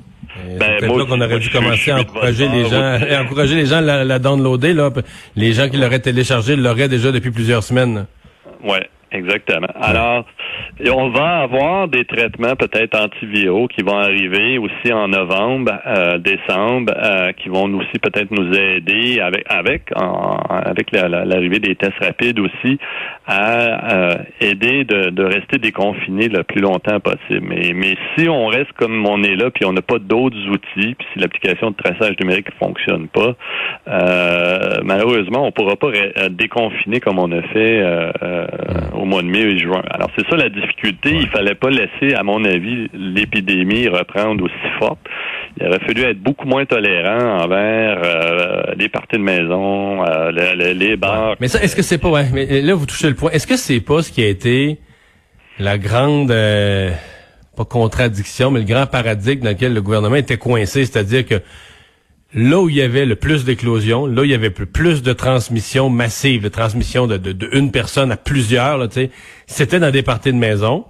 Ben, 0.59 0.81
là 0.81 1.05
qu'on 1.07 1.21
aurait 1.21 1.39
dû 1.39 1.51
commencer 1.51 1.91
à 1.91 2.01
encourager 2.01 2.49
les 2.49 2.67
gens, 2.67 2.99
encourager 3.23 3.55
les 3.57 3.67
gens 3.67 3.79
à 3.79 3.81
la, 3.81 4.05
la 4.05 4.19
downloader. 4.19 4.73
Là. 4.73 4.91
Les 5.35 5.53
gens 5.53 5.69
qui 5.69 5.79
l'auraient 5.79 5.99
téléchargé 5.99 6.55
l'auraient 6.57 6.89
déjà 6.89 7.11
depuis 7.11 7.31
plusieurs 7.31 7.63
semaines. 7.63 8.07
Oui, 8.63 8.79
exactement. 9.13 9.69
Alors, 9.81 10.25
on 10.91 11.09
va 11.11 11.41
avoir 11.41 11.89
des 11.89 12.05
traitements 12.05 12.57
peut-être 12.57 12.99
antiviraux 12.99 13.69
qui 13.69 13.83
vont 13.83 13.99
arriver 13.99 14.59
aussi 14.59 14.93
en 14.93 15.09
novembre, 15.09 15.73
euh, 15.87 16.19
décembre, 16.19 16.93
euh, 16.97 17.33
qui 17.33 17.49
vont 17.49 17.73
aussi 17.75 17.99
peut-être 18.01 18.31
nous 18.31 18.53
aider 18.55 19.21
avec 19.21 19.45
avec 19.49 19.91
avec 20.49 20.93
l'arrivée 20.93 21.61
des 21.61 21.75
tests 21.77 21.99
rapides 22.01 22.39
aussi 22.39 22.79
à 23.27 23.95
euh, 23.95 24.15
aider 24.41 24.85
de, 24.85 25.11
de, 25.11 25.25
rester 25.25 25.59
déconfiné 25.59 26.29
le 26.29 26.43
plus 26.45 26.61
longtemps 26.61 27.01
possible. 27.01 27.47
Mais, 27.49 27.73
mais 27.75 27.97
si 28.17 28.29
on 28.29 28.47
reste 28.47 28.73
comme 28.73 29.05
on 29.07 29.23
est 29.23 29.35
là, 29.35 29.51
puis 29.51 29.65
on 29.65 29.73
n'a 29.73 29.83
pas 29.83 29.99
d'autres 29.99 30.39
outils, 30.49 30.95
puis 30.95 31.07
si 31.13 31.19
l'application 31.19 31.71
de 31.71 31.77
traçage 31.77 32.15
numérique 32.21 32.49
ne 32.53 32.67
fonctionne 32.67 33.09
pas, 33.09 33.35
malheureusement, 34.85 35.43
on 35.43 35.47
ne 35.47 35.51
pourra 35.51 35.77
pas 35.77 35.91
déconfiner 36.31 37.01
comme 37.01 37.19
on 37.19 37.33
a 37.33 37.43
fait 37.43 37.83
au 38.97 39.05
mois 39.05 39.23
de 39.23 39.29
mai 39.29 39.41
et 39.41 39.59
juin. 39.59 39.83
Alors 39.91 40.11
c'est 40.17 40.27
ça 40.29 40.37
la 40.37 40.49
difficulté. 40.49 41.11
Il 41.13 41.29
fallait 41.29 41.55
pas 41.55 41.71
laisser, 41.71 42.15
à 42.15 42.23
mon 42.23 42.45
avis, 42.45 42.89
l'épidémie 42.93 43.89
reprendre 43.89 44.45
aussi 44.45 44.79
forte. 44.79 44.99
Il 45.59 45.67
aurait 45.67 45.81
fallu 45.81 46.03
être 46.03 46.21
beaucoup 46.21 46.47
moins 46.47 46.67
tolérant 46.67 47.43
envers 47.43 48.01
euh, 48.05 48.63
les 48.77 48.89
parties 48.89 49.17
de 49.17 49.23
maison, 49.23 50.05
euh, 50.05 50.75
les, 50.75 50.97
bars. 50.97 51.37
Mais 51.41 51.49
ça, 51.49 51.63
est-ce 51.63 51.75
que 51.75 51.83
c'est 51.83 51.99
pas, 51.99 52.11
ouais, 52.11 52.27
mais 52.33 52.61
là, 52.61 52.75
vous 52.75 52.87
touchez 52.87 53.09
le 53.09 53.15
point. 53.15 53.31
Est-ce 53.31 53.47
que 53.47 53.57
c'est 53.57 53.81
pas 53.81 54.03
ce 54.03 54.13
qui 54.13 54.23
a 54.23 54.29
été 54.29 54.79
la 55.59 55.79
grande, 55.79 56.31
euh, 56.31 56.91
pas 57.57 57.65
contradiction, 57.65 58.51
mais 58.51 58.61
le 58.61 58.67
grand 58.67 58.87
paradigme 58.87 59.45
dans 59.45 59.51
lequel 59.51 59.73
le 59.73 59.81
gouvernement 59.81 60.17
était 60.17 60.37
coincé, 60.37 60.85
c'est-à-dire 60.85 61.25
que 61.25 61.37
là 62.37 62.61
où 62.61 62.69
il 62.69 62.77
y 62.77 62.83
avait 62.83 63.07
le 63.07 63.17
plus 63.17 63.45
d'éclosions, 63.45 64.07
là 64.07 64.21
où 64.21 64.25
il 64.25 64.31
y 64.31 64.35
avait 64.35 64.51
plus 64.51 65.03
de 65.03 65.13
transmission 65.15 65.89
massive, 65.89 66.43
de 66.43 66.49
transmission 66.49 67.07
de, 67.07 67.49
une 67.53 67.73
personne 67.73 68.13
à 68.13 68.19
plusieurs, 68.19 68.87
c'était 69.47 69.81
dans 69.81 69.91
des 69.91 70.03
parties 70.03 70.33
de 70.33 70.39
maison. 70.39 70.85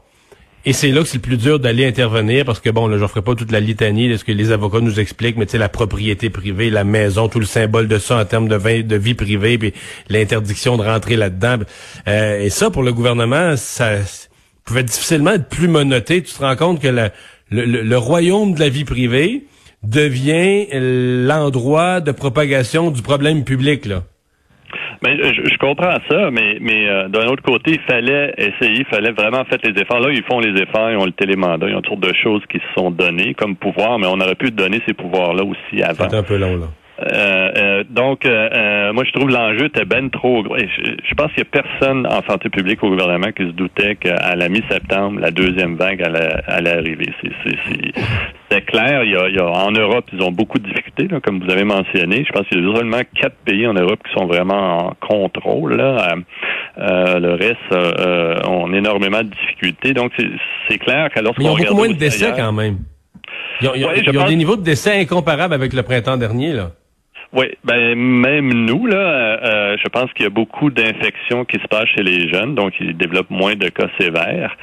Et 0.65 0.73
c'est 0.73 0.89
là 0.89 1.03
que 1.03 1.07
c'est 1.07 1.19
le 1.19 1.23
plus 1.23 1.37
dur 1.37 1.61
d'aller 1.61 1.87
intervenir 1.87 2.45
parce 2.45 2.59
que 2.59 2.71
bon, 2.71 2.89
là, 2.89 2.99
je 2.99 3.07
ferai 3.07 3.23
pas 3.23 3.37
toute 3.37 3.53
la 3.53 3.61
litanie 3.61 4.09
de 4.09 4.17
ce 4.17 4.25
que 4.25 4.33
les 4.33 4.51
avocats 4.51 4.81
nous 4.81 4.99
expliquent, 4.99 5.37
mais 5.37 5.47
tu 5.47 5.57
la 5.57 5.69
propriété 5.69 6.29
privée, 6.29 6.71
la 6.71 6.83
maison, 6.83 7.29
tout 7.29 7.39
le 7.39 7.47
symbole 7.47 7.87
de 7.87 7.99
ça 7.99 8.19
en 8.19 8.25
termes 8.25 8.49
de, 8.49 8.97
vie, 8.97 9.15
privée, 9.15 9.57
puis 9.59 9.73
l'interdiction 10.09 10.77
de 10.77 10.83
rentrer 10.83 11.15
là-dedans. 11.15 11.59
Euh, 12.09 12.41
et 12.41 12.51
ça, 12.51 12.71
pour 12.71 12.83
le 12.83 12.93
gouvernement, 12.93 13.57
ça 13.57 13.99
pouvait 14.65 14.83
difficilement 14.83 15.35
être 15.35 15.49
plus 15.49 15.69
monoté. 15.69 16.21
Tu 16.25 16.35
te 16.35 16.43
rends 16.43 16.57
compte 16.57 16.83
que 16.83 17.11
le 17.53 17.97
royaume 17.97 18.55
de 18.55 18.59
la 18.59 18.69
vie 18.69 18.85
privée, 18.85 19.45
devient 19.83 20.67
l'endroit 20.73 22.01
de 22.01 22.13
propagation 22.13 22.91
du 22.91 23.03
problème 23.03 23.45
public, 23.45 23.87
là. 23.87 24.03
Ben, 25.03 25.17
je, 25.23 25.59
comprends 25.59 25.99
ça, 26.09 26.31
mais, 26.31 26.57
mais 26.61 26.89
euh, 26.89 27.09
d'un 27.09 27.27
autre 27.27 27.43
côté, 27.43 27.73
il 27.73 27.81
fallait 27.81 28.35
essayer, 28.39 28.81
il 28.81 28.87
fallait 28.87 29.13
vraiment 29.13 29.45
faire 29.45 29.59
les 29.63 29.81
efforts. 29.81 30.01
Là, 30.01 30.11
ils 30.11 30.25
font 30.25 30.41
les 30.41 30.61
efforts, 30.61 30.91
ils 30.91 30.97
ont 30.97 31.05
le 31.05 31.13
télémandat, 31.13 31.69
ils 31.69 31.77
ont 31.77 31.83
toutes 31.83 32.01
de 32.01 32.13
choses 32.15 32.43
qui 32.51 32.59
se 32.59 32.65
sont 32.77 32.91
données 32.91 33.35
comme 33.35 33.57
pouvoir, 33.57 33.99
mais 33.99 34.07
on 34.07 34.19
aurait 34.21 34.35
pu 34.35 34.51
donner 34.51 34.81
ces 34.87 34.95
pouvoirs-là 34.95 35.45
aussi 35.45 35.83
avant. 35.83 36.09
C'est 36.09 36.17
un 36.17 36.23
peu 36.23 36.39
long, 36.39 36.57
là. 36.57 36.67
Euh, 36.99 37.51
euh, 37.57 37.85
donc, 37.89 38.25
euh, 38.25 38.93
moi, 38.93 39.05
je 39.05 39.13
trouve 39.13 39.29
l'enjeu 39.29 39.67
était 39.67 39.85
ben 39.85 40.09
trop 40.09 40.43
gros. 40.43 40.57
Je, 40.57 41.15
pense 41.15 41.31
qu'il 41.33 41.45
n'y 41.45 41.49
a 41.49 41.63
personne 41.63 42.07
en 42.07 42.23
santé 42.29 42.49
publique 42.49 42.83
au 42.83 42.89
gouvernement 42.89 43.33
qui 43.33 43.43
se 43.43 43.53
doutait 43.53 43.97
qu'à 43.97 44.35
la 44.35 44.49
mi-septembre, 44.49 45.21
la 45.21 45.31
deuxième 45.31 45.77
vague 45.77 46.03
allait, 46.03 46.33
allait 46.47 46.71
arriver. 46.71 47.13
C'est 48.51 48.63
clair. 48.63 49.05
Il 49.05 49.13
y, 49.13 49.17
a, 49.17 49.29
il 49.29 49.35
y, 49.35 49.39
a, 49.39 49.47
en 49.47 49.71
Europe, 49.73 50.07
ils 50.13 50.23
ont 50.23 50.33
beaucoup 50.33 50.59
de 50.59 50.67
difficultés, 50.67 51.09
là, 51.09 51.21
comme 51.21 51.43
vous 51.45 51.51
avez 51.51 51.65
mentionné. 51.65 52.25
Je 52.27 52.33
pense 52.33 52.47
qu'il 52.49 52.65
y 52.65 52.71
a 52.71 52.77
seulement 52.77 53.03
quatre 53.15 53.37
pays 53.45 53.67
en 53.67 53.75
Europe 53.75 54.01
qui 54.07 54.19
sont 54.19 54.27
vraiment 54.27 54.89
en 54.89 54.93
contrôle. 55.07 55.77
Là. 55.77 56.15
le 56.79 57.35
reste 57.35 58.47
ont 58.49 58.73
énormément 58.73 59.23
de 59.23 59.29
difficultés. 59.29 59.93
Donc, 59.93 60.13
c'est 60.69 60.79
clair 60.79 61.11
que 61.15 61.21
lorsqu'on 61.21 61.43
regarde... 61.43 61.59
Il 61.59 61.63
y 61.63 61.67
a 61.67 61.71
beaucoup 61.71 61.81
moins 61.81 61.89
de 61.89 61.99
décès 61.99 62.33
quand 62.35 62.53
même. 62.53 62.79
Ils 63.61 63.69
ont, 63.69 63.73
ils 63.75 64.19
ont 64.19 64.27
des 64.27 64.37
niveaux 64.37 64.57
de 64.57 64.63
décès 64.63 65.01
incomparables 65.01 65.55
avec 65.55 65.73
le 65.73 65.83
printemps 65.83 66.17
dernier, 66.17 66.53
là. 66.53 66.71
Oui, 67.37 67.49
ben 67.65 67.95
même 67.95 68.65
nous 68.65 68.87
là, 68.87 68.97
euh, 68.97 69.37
euh, 69.45 69.77
je 69.79 69.89
pense 69.91 70.11
qu'il 70.15 70.23
y 70.23 70.27
a 70.27 70.31
beaucoup 70.31 70.71
d'infections 70.71 71.45
qui 71.45 71.59
se 71.61 71.69
passent 71.69 71.91
chez 71.95 72.03
les 72.03 72.31
jeunes, 72.33 72.55
donc 72.55 72.73
ils 72.81 72.97
développent 72.97 73.29
moins 73.29 73.55
de 73.55 73.69
cas 73.69 73.89
sévères, 74.01 74.57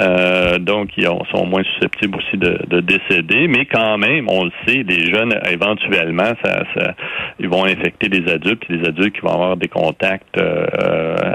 euh, 0.00 0.58
donc 0.58 0.88
ils 0.96 1.04
sont 1.04 1.46
moins 1.46 1.62
susceptibles 1.62 2.18
aussi 2.18 2.36
de, 2.36 2.80
décéder. 2.80 3.46
Mais 3.46 3.64
quand 3.66 3.96
même, 3.98 4.26
on 4.28 4.42
le 4.42 4.50
sait, 4.66 4.82
les 4.82 5.14
jeunes 5.14 5.38
éventuellement, 5.48 6.32
ça, 6.44 6.64
ça 6.76 6.94
ils 7.38 7.48
vont 7.48 7.64
infecter 7.64 8.08
des 8.08 8.28
adultes, 8.28 8.58
puis 8.58 8.76
des 8.76 8.88
adultes 8.88 9.14
qui 9.14 9.20
vont 9.20 9.32
avoir 9.32 9.56
des 9.56 9.68
contacts 9.68 10.36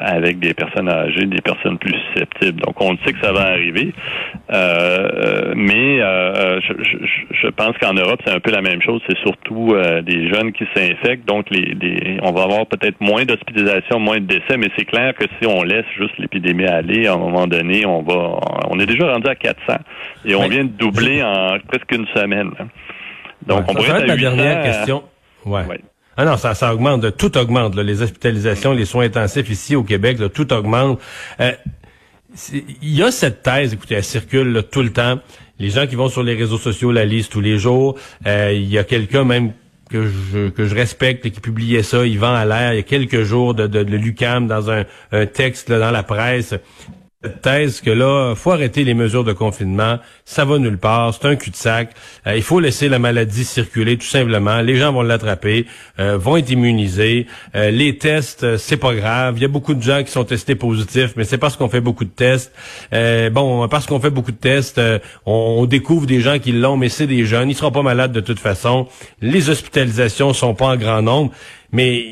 avec 0.02 0.40
des 0.40 0.54
personnes 0.54 0.90
âgées, 0.90 1.26
des 1.26 1.42
personnes 1.42 1.78
plus 1.78 1.96
susceptibles. 2.10 2.60
Donc 2.60 2.82
on 2.82 2.92
le 2.92 2.98
sait 3.06 3.14
que 3.14 3.22
ça 3.22 3.32
va 3.32 3.44
arriver, 3.44 3.94
mais 5.56 6.00
je, 6.00 6.74
je, 6.84 6.98
je, 7.32 7.48
pense 7.48 7.78
qu'en 7.78 7.94
Europe 7.94 8.20
c'est 8.26 8.34
un 8.34 8.42
peu 8.42 8.52
la 8.52 8.62
même 8.62 8.82
chose. 8.82 9.02
C'est 9.08 9.20
surtout 9.20 9.74
des 10.04 10.28
jeunes 10.28 10.52
qui 10.52 10.66
s'infectent, 10.76 10.81
donc 11.26 11.50
les, 11.50 12.20
on 12.22 12.32
va 12.32 12.44
avoir 12.44 12.66
peut-être 12.66 13.00
moins 13.00 13.26
d'hospitalisation, 13.26 14.00
moins 14.00 14.20
de 14.20 14.26
décès, 14.26 14.58
mais 14.58 14.68
c'est 14.78 14.86
clair 14.86 15.14
que 15.16 15.26
si 15.40 15.48
on 15.48 15.64
laisse 15.64 15.86
juste 15.98 16.18
l'épidémie 16.18 16.66
aller, 16.66 17.08
à 17.08 17.14
un 17.14 17.18
moment 17.18 17.48
donné, 17.48 17.86
on 17.86 18.02
va, 18.02 18.40
on 18.70 18.80
est 18.80 18.86
déjà 18.86 19.12
rendu 19.12 19.28
à 19.28 19.36
400 19.36 19.74
et 20.26 20.36
on 20.36 20.48
vient 20.48 20.64
de 20.64 20.70
doubler 20.70 21.24
en 21.24 21.58
presque 21.68 21.92
une 21.92 22.08
semaine. 22.16 22.52
Donc, 23.46 23.66
on 23.68 23.74
pourrait 23.74 24.02
être 24.02 24.08
la 24.08 24.18
dernière 24.18 24.64
question. 24.64 25.04
Ouais. 25.46 25.64
Ah 26.18 26.26
non, 26.26 26.38
ça, 26.38 26.54
ça 26.54 26.74
augmente, 26.74 27.18
tout 27.18 27.38
augmente, 27.38 27.76
les 27.76 28.02
hospitalisations, 28.02 28.74
les 28.74 28.86
soins 28.86 29.06
intensifs 29.06 29.50
ici 29.50 29.76
au 29.76 29.84
Québec, 29.84 30.18
tout 30.34 30.52
augmente. 30.54 31.00
Euh, 31.40 31.52
il 32.54 32.96
y 32.96 33.04
a 33.04 33.12
cette 33.12 33.44
thèse, 33.44 33.74
écoutez, 33.74 33.96
elle 33.96 34.04
circule 34.04 34.64
tout 34.72 34.82
le 34.82 34.92
temps. 34.92 35.20
Les 35.60 35.70
gens 35.70 35.86
qui 35.86 35.96
vont 35.96 36.10
sur 36.10 36.24
les 36.24 36.36
réseaux 36.36 36.58
sociaux 36.58 36.92
la 36.92 37.06
lisent 37.06 37.30
tous 37.30 37.42
les 37.42 37.58
jours. 37.58 37.98
Euh, 38.26 38.52
il 38.54 38.68
y 38.68 38.78
a 38.78 38.84
quelqu'un 38.84 39.24
même 39.24 39.54
que 39.92 40.08
je, 40.08 40.50
que 40.50 40.66
je 40.66 40.76
respecte 40.76 41.26
et 41.26 41.32
qui 41.32 41.42
publiait 41.42 41.84
ça, 41.84 42.06
Yvan 42.06 42.44
l'air 42.46 42.74
il 42.74 42.78
y 42.78 42.80
a 42.80 42.84
quelques 42.84 43.24
jours 43.24 43.54
de, 43.54 43.68
de, 43.68 43.98
Lucam 43.98 44.48
dans 44.48 44.72
un, 44.72 44.86
un 45.12 45.26
texte 45.26 45.72
dans 45.72 45.92
la 45.92 46.04
presse 46.04 46.56
thèse 47.30 47.82
que 47.82 47.92
là, 47.92 48.34
faut 48.36 48.52
arrêter 48.52 48.84
les 48.84 48.94
mesures 48.94 49.24
de 49.24 49.34
confinement, 49.34 50.00
ça 50.26 50.44
va 50.44 50.58
nulle 50.58 50.78
part, 50.78 51.14
c'est 51.14 51.28
un 51.28 51.36
cul-de-sac. 51.36 51.92
Euh, 52.26 52.36
il 52.36 52.42
faut 52.42 52.60
laisser 52.60 52.90
la 52.90 52.98
maladie 52.98 53.44
circuler 53.44 53.98
tout 53.98 54.08
simplement. 54.08 54.62
Les 54.62 54.76
gens 54.78 54.92
vont 54.92 55.04
l'attraper, 55.04 55.68
euh, 56.00 56.18
vont 56.18 56.38
être 56.38 56.50
immunisés. 56.50 57.28
Euh, 57.56 57.70
les 57.70 57.98
tests, 57.98 58.58
c'est 58.58 58.78
pas 58.78 58.96
grave. 58.96 59.36
Il 59.38 59.42
y 59.42 59.46
a 59.46 59.50
beaucoup 59.50 59.76
de 59.76 59.84
gens 59.84 60.04
qui 60.04 60.12
sont 60.12 60.24
testés 60.24 60.56
positifs, 60.56 61.14
mais 61.16 61.24
c'est 61.24 61.38
parce 61.38 61.56
qu'on 61.58 61.70
fait 61.70 61.82
beaucoup 61.82 62.06
de 62.06 62.10
tests. 62.10 62.52
bon, 63.32 63.68
parce 63.68 63.86
qu'on 63.86 64.00
fait 64.00 64.10
beaucoup 64.10 64.32
de 64.32 64.38
tests, 64.38 64.82
on, 65.26 65.66
découvre 65.66 66.08
des 66.08 66.22
gens 66.22 66.40
qui 66.40 66.52
l'ont, 66.52 66.76
mais 66.76 66.90
c'est 66.90 67.08
des 67.08 67.26
jeunes. 67.26 67.50
Ils 67.50 67.56
seront 67.56 67.72
pas 67.72 67.84
malades 67.84 68.12
de 68.12 68.20
toute 68.20 68.40
façon. 68.40 68.88
Les 69.22 69.50
hospitalisations 69.50 70.34
sont 70.34 70.56
pas 70.56 70.66
en 70.66 70.76
grand 70.76 71.02
nombre, 71.02 71.32
mais 71.72 72.04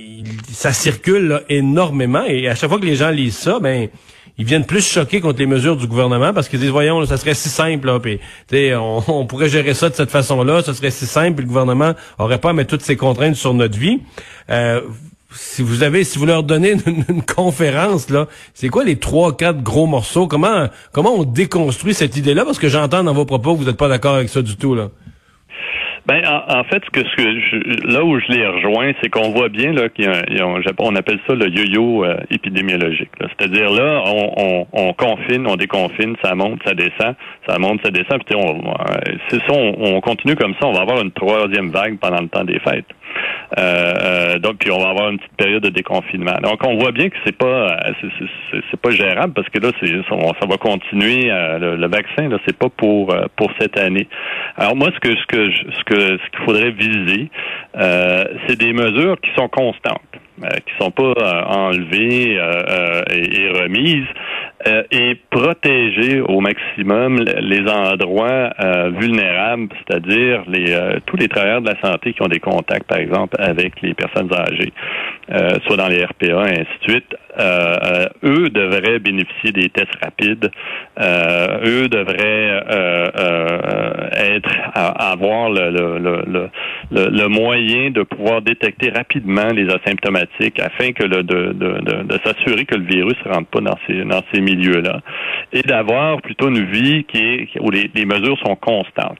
ça 0.51 0.71
circule 0.71 1.41
énormément. 1.49 2.23
Et 2.27 2.47
à 2.47 2.55
chaque 2.55 2.69
fois 2.69 2.79
que 2.79 2.85
les 2.85 2.95
gens 2.95 3.09
lisent 3.09 3.37
ça, 3.37 3.59
ben 3.59 3.89
ils 4.39 4.45
viennent 4.45 4.65
plus 4.65 4.87
choquer 4.87 5.19
contre 5.19 5.39
les 5.39 5.45
mesures 5.45 5.75
du 5.75 5.85
gouvernement 5.85 6.33
parce 6.33 6.47
qu'ils 6.47 6.59
disent 6.59 6.69
voyons 6.69 7.05
ça 7.05 7.17
serait 7.17 7.33
si 7.33 7.49
simple 7.49 7.87
là 7.87 7.99
on, 9.07 9.25
pourrait 9.25 9.49
gérer 9.49 9.73
ça 9.73 9.89
de 9.89 9.95
cette 9.95 10.09
façon-là 10.09 10.63
ça 10.63 10.73
serait 10.73 10.91
si 10.91 11.05
simple 11.05 11.41
le 11.41 11.47
gouvernement 11.47 11.93
aurait 12.17 12.39
pas 12.39 12.51
à 12.51 12.53
mettre 12.53 12.69
toutes 12.69 12.81
ces 12.81 12.95
contraintes 12.95 13.35
sur 13.35 13.53
notre 13.53 13.77
vie. 13.77 13.99
Euh, 14.49 14.81
si 15.31 15.61
vous 15.61 15.83
avez 15.83 16.05
si 16.05 16.17
vous 16.17 16.25
leur 16.25 16.43
donnez 16.43 16.75
une, 16.85 17.21
conférence 17.21 18.09
là 18.09 18.27
c'est 18.53 18.69
quoi 18.69 18.83
les 18.85 18.97
trois 18.97 19.35
quatre 19.35 19.61
gros 19.61 19.85
morceaux? 19.85 20.25
Comment 20.25 20.69
comment 20.93 21.13
on 21.15 21.23
déconstruit 21.25 21.93
cette 21.93 22.15
idée 22.15 22.33
là 22.33 22.45
parce 22.45 22.59
que 22.59 22.69
j'entends 22.69 23.03
dans 23.03 23.13
vos 23.13 23.25
propos 23.25 23.53
que 23.53 23.59
vous 23.59 23.65
n'êtes 23.65 23.77
pas 23.77 23.89
d'accord 23.89 24.15
avec 24.15 24.29
ça 24.29 24.41
du 24.41 24.55
tout 24.55 24.73
là 24.73 24.89
ben, 26.05 26.21
en, 26.25 26.63
fait, 26.63 26.83
ce 26.85 26.89
que, 26.89 27.07
ce 27.07 27.15
que 27.15 27.39
je, 27.39 27.93
là 27.93 28.03
où 28.03 28.19
je 28.19 28.27
les 28.29 28.45
rejoins, 28.45 28.91
c'est 29.01 29.09
qu'on 29.09 29.31
voit 29.31 29.49
bien 29.49 29.73
là 29.73 29.89
qu'il 29.89 30.05
y 30.05 30.39
a, 30.39 30.45
on 30.79 30.95
appelle 30.95 31.19
ça 31.27 31.35
le 31.35 31.47
yo-yo 31.49 32.03
euh, 32.03 32.17
épidémiologique. 32.31 33.09
C'est-à-dire 33.19 33.69
là, 33.71 34.03
on, 34.05 34.33
on, 34.37 34.67
on, 34.73 34.93
confine, 34.93 35.45
on 35.47 35.55
déconfine, 35.55 36.15
ça 36.23 36.35
monte, 36.35 36.61
ça 36.65 36.73
descend, 36.73 37.15
ça 37.47 37.59
monte, 37.59 37.81
ça 37.83 37.91
descend. 37.91 38.23
Puis 38.25 38.35
on, 38.35 38.61
c'est 39.29 39.39
ça, 39.39 39.53
on, 39.53 39.99
continue 40.01 40.35
comme 40.35 40.53
ça, 40.59 40.67
on 40.67 40.73
va 40.73 40.81
avoir 40.81 41.01
une 41.01 41.11
troisième 41.11 41.69
vague 41.69 41.99
pendant 41.99 42.21
le 42.21 42.27
temps 42.27 42.43
des 42.43 42.59
fêtes. 42.59 42.85
Euh, 43.57 43.93
euh, 44.03 44.39
donc, 44.39 44.57
puis 44.59 44.71
on 44.71 44.79
va 44.79 44.89
avoir 44.89 45.09
une 45.09 45.17
petite 45.17 45.35
période 45.37 45.63
de 45.63 45.69
déconfinement. 45.69 46.37
Donc, 46.43 46.59
on 46.65 46.77
voit 46.77 46.91
bien 46.91 47.09
que 47.09 47.15
c'est 47.25 47.35
pas 47.35 47.77
c'est 48.71 48.79
pas 48.79 48.91
gérable 48.91 49.33
parce 49.33 49.49
que 49.49 49.59
là, 49.59 49.71
c'est 49.79 49.87
ça, 49.87 50.45
va 50.47 50.57
continuer. 50.57 51.29
le, 51.29 51.87
vaccin, 51.87 52.29
là, 52.29 52.37
c'est 52.45 52.57
pas 52.57 52.69
pour 52.69 53.15
pour 53.35 53.51
cette 53.59 53.77
année. 53.77 54.07
Alors 54.57 54.75
moi, 54.75 54.89
ce 54.93 54.99
que 54.99 55.15
ce 55.15 55.25
que 55.25 55.51
ce 55.51 55.83
que 55.85 56.17
ce 56.17 56.29
qu'il 56.31 56.45
faudrait 56.45 56.71
viser, 56.71 57.29
euh, 57.77 58.23
c'est 58.47 58.57
des 58.57 58.73
mesures 58.73 59.19
qui 59.21 59.29
sont 59.37 59.47
constantes, 59.47 60.01
euh, 60.15 60.19
qui 60.65 60.73
sont 60.79 60.91
pas 60.91 61.13
euh, 61.17 61.43
enlevées 61.45 62.33
et, 63.11 63.49
remises, 63.61 64.07
et 64.91 65.15
protéger 65.29 66.21
au 66.21 66.41
maximum 66.41 67.17
les 67.19 67.61
endroits 67.69 68.49
vulnérables, 68.97 69.69
c'est-à-dire 69.77 70.43
tous 71.05 71.15
les 71.15 71.27
travailleurs 71.27 71.61
de 71.61 71.69
la 71.69 71.79
santé 71.81 72.13
qui 72.13 72.21
ont 72.21 72.27
des 72.27 72.39
contacts, 72.39 72.87
par 72.87 72.97
exemple, 72.97 73.35
avec 73.39 73.81
les 73.81 73.93
personnes 73.93 74.29
âgées. 74.33 74.73
Soit 75.65 75.77
dans 75.77 75.87
les 75.87 76.03
RPA, 76.03 76.49
et 76.49 76.61
ainsi 76.61 76.77
de 76.85 76.91
suite, 76.91 77.15
eux 78.23 78.49
devraient 78.49 78.99
bénéficier 78.99 79.51
des 79.51 79.69
tests 79.69 79.95
rapides. 80.01 80.49
eux 80.99 81.87
devraient 81.87 82.63
être 84.35 84.49
avoir 84.73 85.49
le, 85.49 85.69
le, 85.69 86.49
le, 86.91 87.09
le, 87.09 87.27
moyen 87.27 87.91
de 87.91 88.03
pouvoir 88.03 88.41
détecter 88.41 88.89
rapidement 88.89 89.47
les 89.53 89.67
asymptomatiques 89.69 90.59
afin 90.59 90.91
que 90.91 91.03
le, 91.03 91.23
de, 91.23 91.53
de, 91.53 92.03
de, 92.03 92.19
s'assurer 92.23 92.65
que 92.65 92.75
le 92.75 92.85
virus 92.85 93.15
ne 93.25 93.31
rentre 93.31 93.49
pas 93.49 93.61
dans 93.61 93.77
ces, 93.87 94.03
dans 94.03 94.21
ces 94.33 94.41
milieux-là 94.41 95.01
et 95.53 95.61
d'avoir 95.61 96.21
plutôt 96.21 96.49
une 96.49 96.65
vie 96.65 97.03
qui 97.05 97.17
est 97.17 97.59
où 97.59 97.69
les, 97.69 97.89
les 97.93 98.05
mesures 98.05 98.37
sont 98.45 98.55
constantes. 98.55 99.19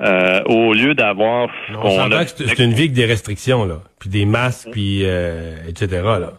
Euh, 0.00 0.40
au 0.46 0.72
lieu 0.72 0.94
d'avoir 0.94 1.48
on, 1.82 2.10
c'est 2.24 2.58
une 2.58 2.72
vie 2.72 2.82
avec 2.82 2.92
des 2.92 3.04
restrictions 3.04 3.64
là, 3.64 3.78
puis 3.98 4.08
des 4.08 4.26
masques, 4.26 4.68
puis 4.70 5.02
euh, 5.04 5.56
etc. 5.68 6.02
là. 6.02 6.32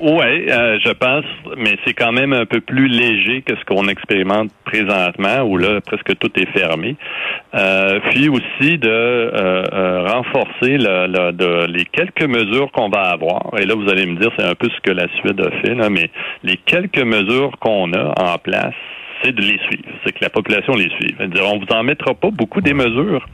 Oui, 0.00 0.50
euh, 0.50 0.78
je 0.84 0.90
pense, 0.90 1.24
mais 1.56 1.76
c'est 1.84 1.94
quand 1.94 2.12
même 2.12 2.32
un 2.32 2.46
peu 2.46 2.60
plus 2.60 2.88
léger 2.88 3.42
que 3.42 3.54
ce 3.56 3.64
qu'on 3.64 3.88
expérimente 3.88 4.50
présentement, 4.64 5.42
où 5.42 5.56
là, 5.56 5.80
presque 5.80 6.18
tout 6.18 6.30
est 6.38 6.50
fermé. 6.52 6.96
Euh, 7.54 8.00
puis 8.10 8.28
aussi 8.28 8.78
de 8.78 8.88
euh, 8.88 10.04
renforcer 10.06 10.78
de, 10.78 11.66
les 11.66 11.84
quelques 11.84 12.24
mesures 12.24 12.70
qu'on 12.72 12.88
va 12.88 13.10
avoir. 13.10 13.50
Et 13.58 13.66
là, 13.66 13.74
vous 13.74 13.88
allez 13.88 14.06
me 14.06 14.18
dire, 14.18 14.30
c'est 14.36 14.44
un 14.44 14.54
peu 14.54 14.68
ce 14.68 14.80
que 14.80 14.90
la 14.90 15.06
Suède 15.20 15.40
a 15.40 15.50
fait, 15.62 15.74
là, 15.74 15.88
mais 15.90 16.10
les 16.42 16.56
quelques 16.56 17.04
mesures 17.04 17.52
qu'on 17.60 17.92
a 17.92 18.14
en 18.20 18.38
place, 18.38 18.74
c'est 19.24 19.32
de 19.32 19.40
les 19.40 19.58
suivre. 19.58 19.84
C'est 20.04 20.12
que 20.12 20.18
la 20.22 20.30
population 20.30 20.74
les 20.74 20.90
suive. 20.90 21.16
On 21.42 21.58
vous 21.58 21.66
en 21.70 21.82
mettra 21.82 22.14
pas 22.14 22.30
beaucoup 22.30 22.60
des 22.60 22.74
mesures, 22.74 23.26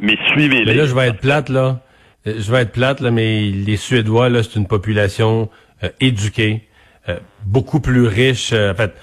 mais 0.00 0.16
suivez-les. 0.32 0.74
là, 0.74 0.86
je 0.86 0.94
vais 0.94 1.08
être 1.08 1.20
plate, 1.20 1.48
là. 1.48 1.80
Je 2.24 2.50
vais 2.50 2.62
être 2.62 2.72
plate, 2.72 3.00
là, 3.00 3.10
mais 3.10 3.42
les 3.42 3.76
Suédois, 3.76 4.28
là, 4.28 4.42
c'est 4.42 4.56
une 4.58 4.66
population 4.66 5.48
euh, 5.84 5.90
éduqués, 6.00 6.62
euh, 7.08 7.18
beaucoup 7.44 7.80
plus 7.80 8.06
riches, 8.06 8.52
euh, 8.52 8.72
en 8.72 8.74
fait, 8.74 8.94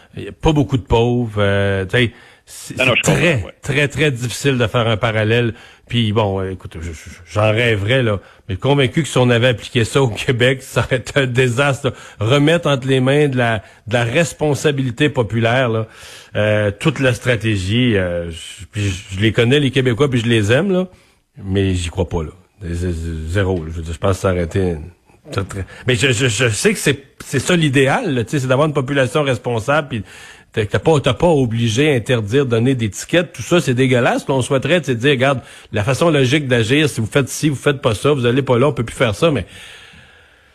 pas 0.42 0.52
beaucoup 0.52 0.78
de 0.78 0.84
pauvres. 0.84 1.42
C'est 2.46 2.76
très, 3.04 3.44
très, 3.62 3.88
très 3.88 4.12
difficile 4.12 4.58
de 4.58 4.68
faire 4.68 4.88
un 4.88 4.98
parallèle. 4.98 5.54
Puis 5.88 6.12
bon, 6.12 6.42
écoute, 6.44 6.78
j'en 7.32 7.52
rêverais, 7.52 8.04
là, 8.04 8.20
mais 8.48 8.58
convaincu 8.58 9.04
que 9.04 9.08
si 9.08 9.18
on 9.18 9.30
avait 9.30 9.50
appliqué 9.50 9.86
ça 9.86 10.02
au 10.02 10.08
Québec, 10.26 10.62
ça 10.62 10.82
aurait 10.82 10.98
été 10.98 11.22
un 11.22 11.28
désastre. 11.28 11.94
Remettre 12.20 12.68
entre 12.68 12.88
les 12.88 13.00
mains 13.00 13.28
de 13.28 13.38
la, 13.38 13.64
de 13.88 13.94
la 13.94 14.04
responsabilité 14.04 15.10
populaire, 15.10 15.70
là, 15.70 16.72
toute 16.72 17.00
la 17.00 17.14
stratégie. 17.14 17.94
je, 17.94 18.32
je, 18.74 19.20
les 19.20 19.32
connais, 19.32 19.60
les 19.60 19.72
Québécois, 19.72 20.10
puis 20.10 20.20
je 20.20 20.28
les 20.28 20.52
aime, 20.52 20.72
là, 20.72 20.88
mais 21.44 21.74
j'y 21.74 21.90
crois 21.90 22.10
pas, 22.10 22.24
là. 22.24 22.32
Zéro. 22.64 23.66
Je, 23.68 23.82
je 23.82 23.98
pense 23.98 24.16
que 24.16 24.22
ça 24.22 24.32
aurait 24.32 24.44
été 24.44 24.78
mais 25.88 25.96
je, 25.96 26.12
je, 26.12 26.28
je 26.28 26.50
sais 26.50 26.74
que 26.74 26.80
c'est, 26.80 27.04
c'est 27.24 27.40
ça 27.40 27.56
l'idéal, 27.56 28.26
c'est 28.28 28.46
d'avoir 28.48 28.68
une 28.68 28.74
population 28.74 29.24
responsable. 29.24 29.88
Puis 29.88 30.04
t'as 30.54 30.80
pas, 30.80 31.00
t'as 31.00 31.14
pas 31.14 31.28
obligé 31.28 31.92
à 31.92 31.96
interdire, 31.96 32.46
donner 32.46 32.76
des 32.76 32.90
tickets, 32.90 33.34
tout 33.34 33.42
ça, 33.42 33.62
c'est 33.62 33.74
dégueulasse. 33.74 34.26
Qu'on 34.26 34.42
souhaiterait, 34.42 34.82
c'est 34.84 34.96
de 34.96 35.00
dire, 35.00 35.12
regarde, 35.12 35.42
la 35.72 35.84
façon 35.84 36.10
logique 36.10 36.48
d'agir, 36.48 36.90
si 36.90 37.02
vous 37.02 37.08
faites 37.08 37.30
ci, 37.30 37.50
vous 37.50 37.56
faites 37.56 37.82
pas 37.82 37.96
ça, 37.96 38.12
vous 38.12 38.26
allez 38.26 38.42
pas 38.42 38.60
là, 38.60 38.68
on 38.68 38.74
peut 38.74 38.84
plus 38.84 38.96
faire 38.96 39.16
ça, 39.16 39.32
mais 39.32 39.46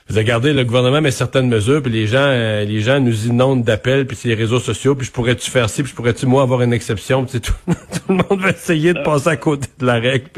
vous 0.08 0.16
regardez, 0.16 0.54
le 0.54 0.64
gouvernement 0.64 1.02
met 1.02 1.10
certaines 1.10 1.48
mesures, 1.48 1.82
puis 1.82 1.92
les 1.92 2.06
gens, 2.06 2.18
euh, 2.22 2.64
les 2.64 2.80
gens 2.80 2.98
nous 2.98 3.26
inondent 3.26 3.62
d'appels, 3.62 4.06
puis 4.06 4.16
c'est 4.16 4.28
les 4.28 4.34
réseaux 4.34 4.60
sociaux, 4.60 4.94
puis 4.94 5.06
je 5.06 5.12
pourrais-tu 5.12 5.50
faire 5.50 5.68
ci, 5.68 5.82
puis 5.82 5.90
je 5.90 5.96
pourrais-tu 5.96 6.24
moi 6.24 6.42
avoir 6.42 6.62
une 6.62 6.72
exception, 6.72 7.24
puis 7.24 7.40
tout, 7.40 7.52
tout 7.66 7.74
le 8.08 8.14
monde 8.14 8.40
va 8.40 8.50
essayer 8.50 8.94
de 8.94 9.02
passer 9.02 9.28
à 9.28 9.36
côté 9.36 9.68
de 9.78 9.84
la 9.84 9.94
règle. 9.94 10.28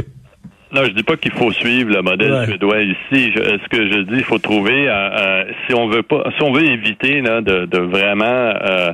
Non, 0.73 0.85
je 0.85 0.91
dis 0.91 1.03
pas 1.03 1.17
qu'il 1.17 1.33
faut 1.33 1.51
suivre 1.51 1.91
le 1.91 2.01
modèle 2.01 2.45
suédois 2.47 2.81
ici. 2.83 3.33
ce 3.35 3.69
que 3.69 3.91
je 3.91 3.99
dis, 4.03 4.19
il 4.19 4.25
faut 4.25 4.39
trouver, 4.39 4.89
euh, 4.89 4.93
euh, 4.93 5.45
si 5.67 5.75
on 5.75 5.89
veut 5.89 6.05
pas, 6.05 6.25
si 6.37 6.43
on 6.45 6.53
veut 6.53 6.65
éviter 6.65 7.21
là, 7.23 7.41
de, 7.41 7.67
de 7.67 7.79
vraiment 7.79 8.25
euh, 8.25 8.93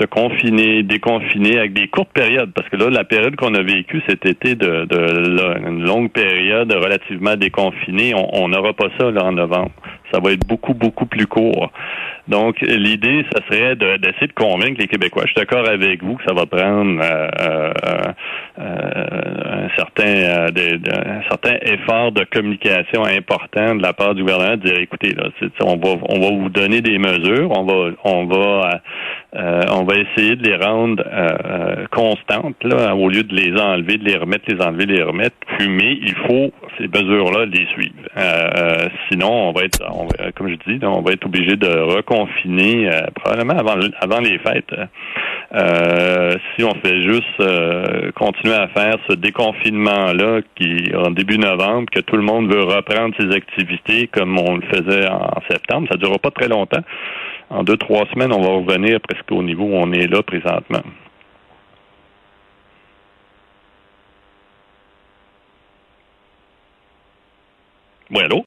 se 0.00 0.04
confiner, 0.06 0.82
déconfiner 0.82 1.58
avec 1.58 1.74
des 1.74 1.86
courtes 1.86 2.12
périodes, 2.12 2.50
parce 2.52 2.68
que 2.68 2.76
là, 2.76 2.90
la 2.90 3.04
période 3.04 3.36
qu'on 3.36 3.54
a 3.54 3.62
vécue 3.62 4.02
cet 4.08 4.26
été 4.26 4.56
de, 4.56 4.84
de 4.86 5.68
une 5.68 5.84
longue 5.84 6.10
période 6.10 6.72
relativement 6.72 7.36
déconfinée, 7.36 8.12
on 8.14 8.48
n'aura 8.48 8.72
pas 8.72 8.88
ça 8.98 9.10
là 9.12 9.24
en 9.24 9.32
novembre. 9.32 9.70
Ça 10.12 10.20
va 10.20 10.32
être 10.32 10.46
beaucoup, 10.46 10.74
beaucoup 10.74 11.06
plus 11.06 11.26
court. 11.26 11.70
Donc, 12.28 12.60
l'idée, 12.60 13.24
ça 13.32 13.40
serait 13.46 13.76
d'essayer 13.76 14.26
de, 14.26 14.32
convaincre 14.34 14.80
les 14.80 14.88
Québécois. 14.88 15.22
Je 15.26 15.32
suis 15.32 15.40
d'accord 15.40 15.68
avec 15.68 16.02
vous 16.02 16.16
que 16.16 16.24
ça 16.26 16.34
va 16.34 16.46
prendre 16.46 17.00
euh, 17.00 17.28
euh, 17.40 17.72
euh, 18.58 19.64
un 19.64 19.76
certain 19.76 20.48
un 20.48 21.22
certain 21.28 21.56
effort 21.62 22.12
de 22.12 22.24
communication 22.24 23.04
important 23.04 23.76
de 23.76 23.82
la 23.82 23.92
part 23.92 24.14
du 24.14 24.22
gouvernement 24.22 24.56
de 24.56 24.68
dire 24.68 24.78
écoutez, 24.78 25.14
là, 25.14 25.28
on 25.62 25.76
va 25.76 25.96
on 26.08 26.20
va 26.20 26.30
vous 26.30 26.48
donner 26.48 26.80
des 26.80 26.98
mesures, 26.98 27.50
on 27.50 27.64
va 27.64 27.90
on 28.04 28.26
va 28.26 28.80
on 29.36 29.84
va 29.84 29.94
essayer 29.96 30.36
de 30.36 30.48
les 30.48 30.56
rendre 30.56 31.02
constantes 31.90 32.62
là, 32.64 32.94
au 32.94 33.08
lieu 33.08 33.22
de 33.22 33.34
les 33.34 33.52
enlever, 33.60 33.98
de 33.98 34.04
les 34.04 34.16
remettre, 34.16 34.44
les 34.48 34.60
enlever, 34.62 34.86
les 34.86 35.02
remettre. 35.02 35.36
mais 35.60 35.98
il 36.00 36.14
faut 36.26 36.52
ces 36.78 36.88
mesures-là 36.88 37.46
les 37.46 37.66
suivre. 37.66 37.94
sinon, 39.10 39.48
on 39.48 39.52
va 39.52 39.64
être 39.64 39.82
comme 40.36 40.48
je 40.48 40.54
dis, 40.66 40.84
on 40.84 41.02
va 41.02 41.12
être 41.12 41.26
obligé 41.26 41.56
de 41.56 41.68
reconfiner 41.68 42.88
euh, 42.88 43.00
probablement 43.14 43.58
avant, 43.58 43.76
avant 44.00 44.20
les 44.20 44.38
fêtes. 44.38 44.74
Euh, 45.54 46.34
si 46.54 46.64
on 46.64 46.74
fait 46.74 47.02
juste 47.02 47.40
euh, 47.40 48.10
continuer 48.12 48.54
à 48.54 48.68
faire 48.68 48.96
ce 49.08 49.14
déconfinement-là 49.14 50.40
qui 50.56 50.92
en 50.94 51.10
début 51.10 51.38
novembre, 51.38 51.86
que 51.92 52.00
tout 52.00 52.16
le 52.16 52.22
monde 52.22 52.52
veut 52.52 52.64
reprendre 52.64 53.14
ses 53.18 53.34
activités 53.34 54.08
comme 54.08 54.38
on 54.38 54.56
le 54.56 54.62
faisait 54.62 55.08
en 55.08 55.40
septembre, 55.48 55.88
ça 55.90 55.96
durera 55.96 56.18
pas 56.18 56.30
très 56.30 56.48
longtemps. 56.48 56.82
En 57.48 57.62
deux, 57.62 57.76
trois 57.76 58.06
semaines, 58.06 58.32
on 58.32 58.42
va 58.42 58.48
revenir 58.48 59.00
presque 59.00 59.30
au 59.30 59.42
niveau 59.42 59.64
où 59.64 59.74
on 59.74 59.92
est 59.92 60.08
là 60.08 60.22
présentement. 60.22 60.82
Oui, 68.10 68.20
allô? 68.22 68.44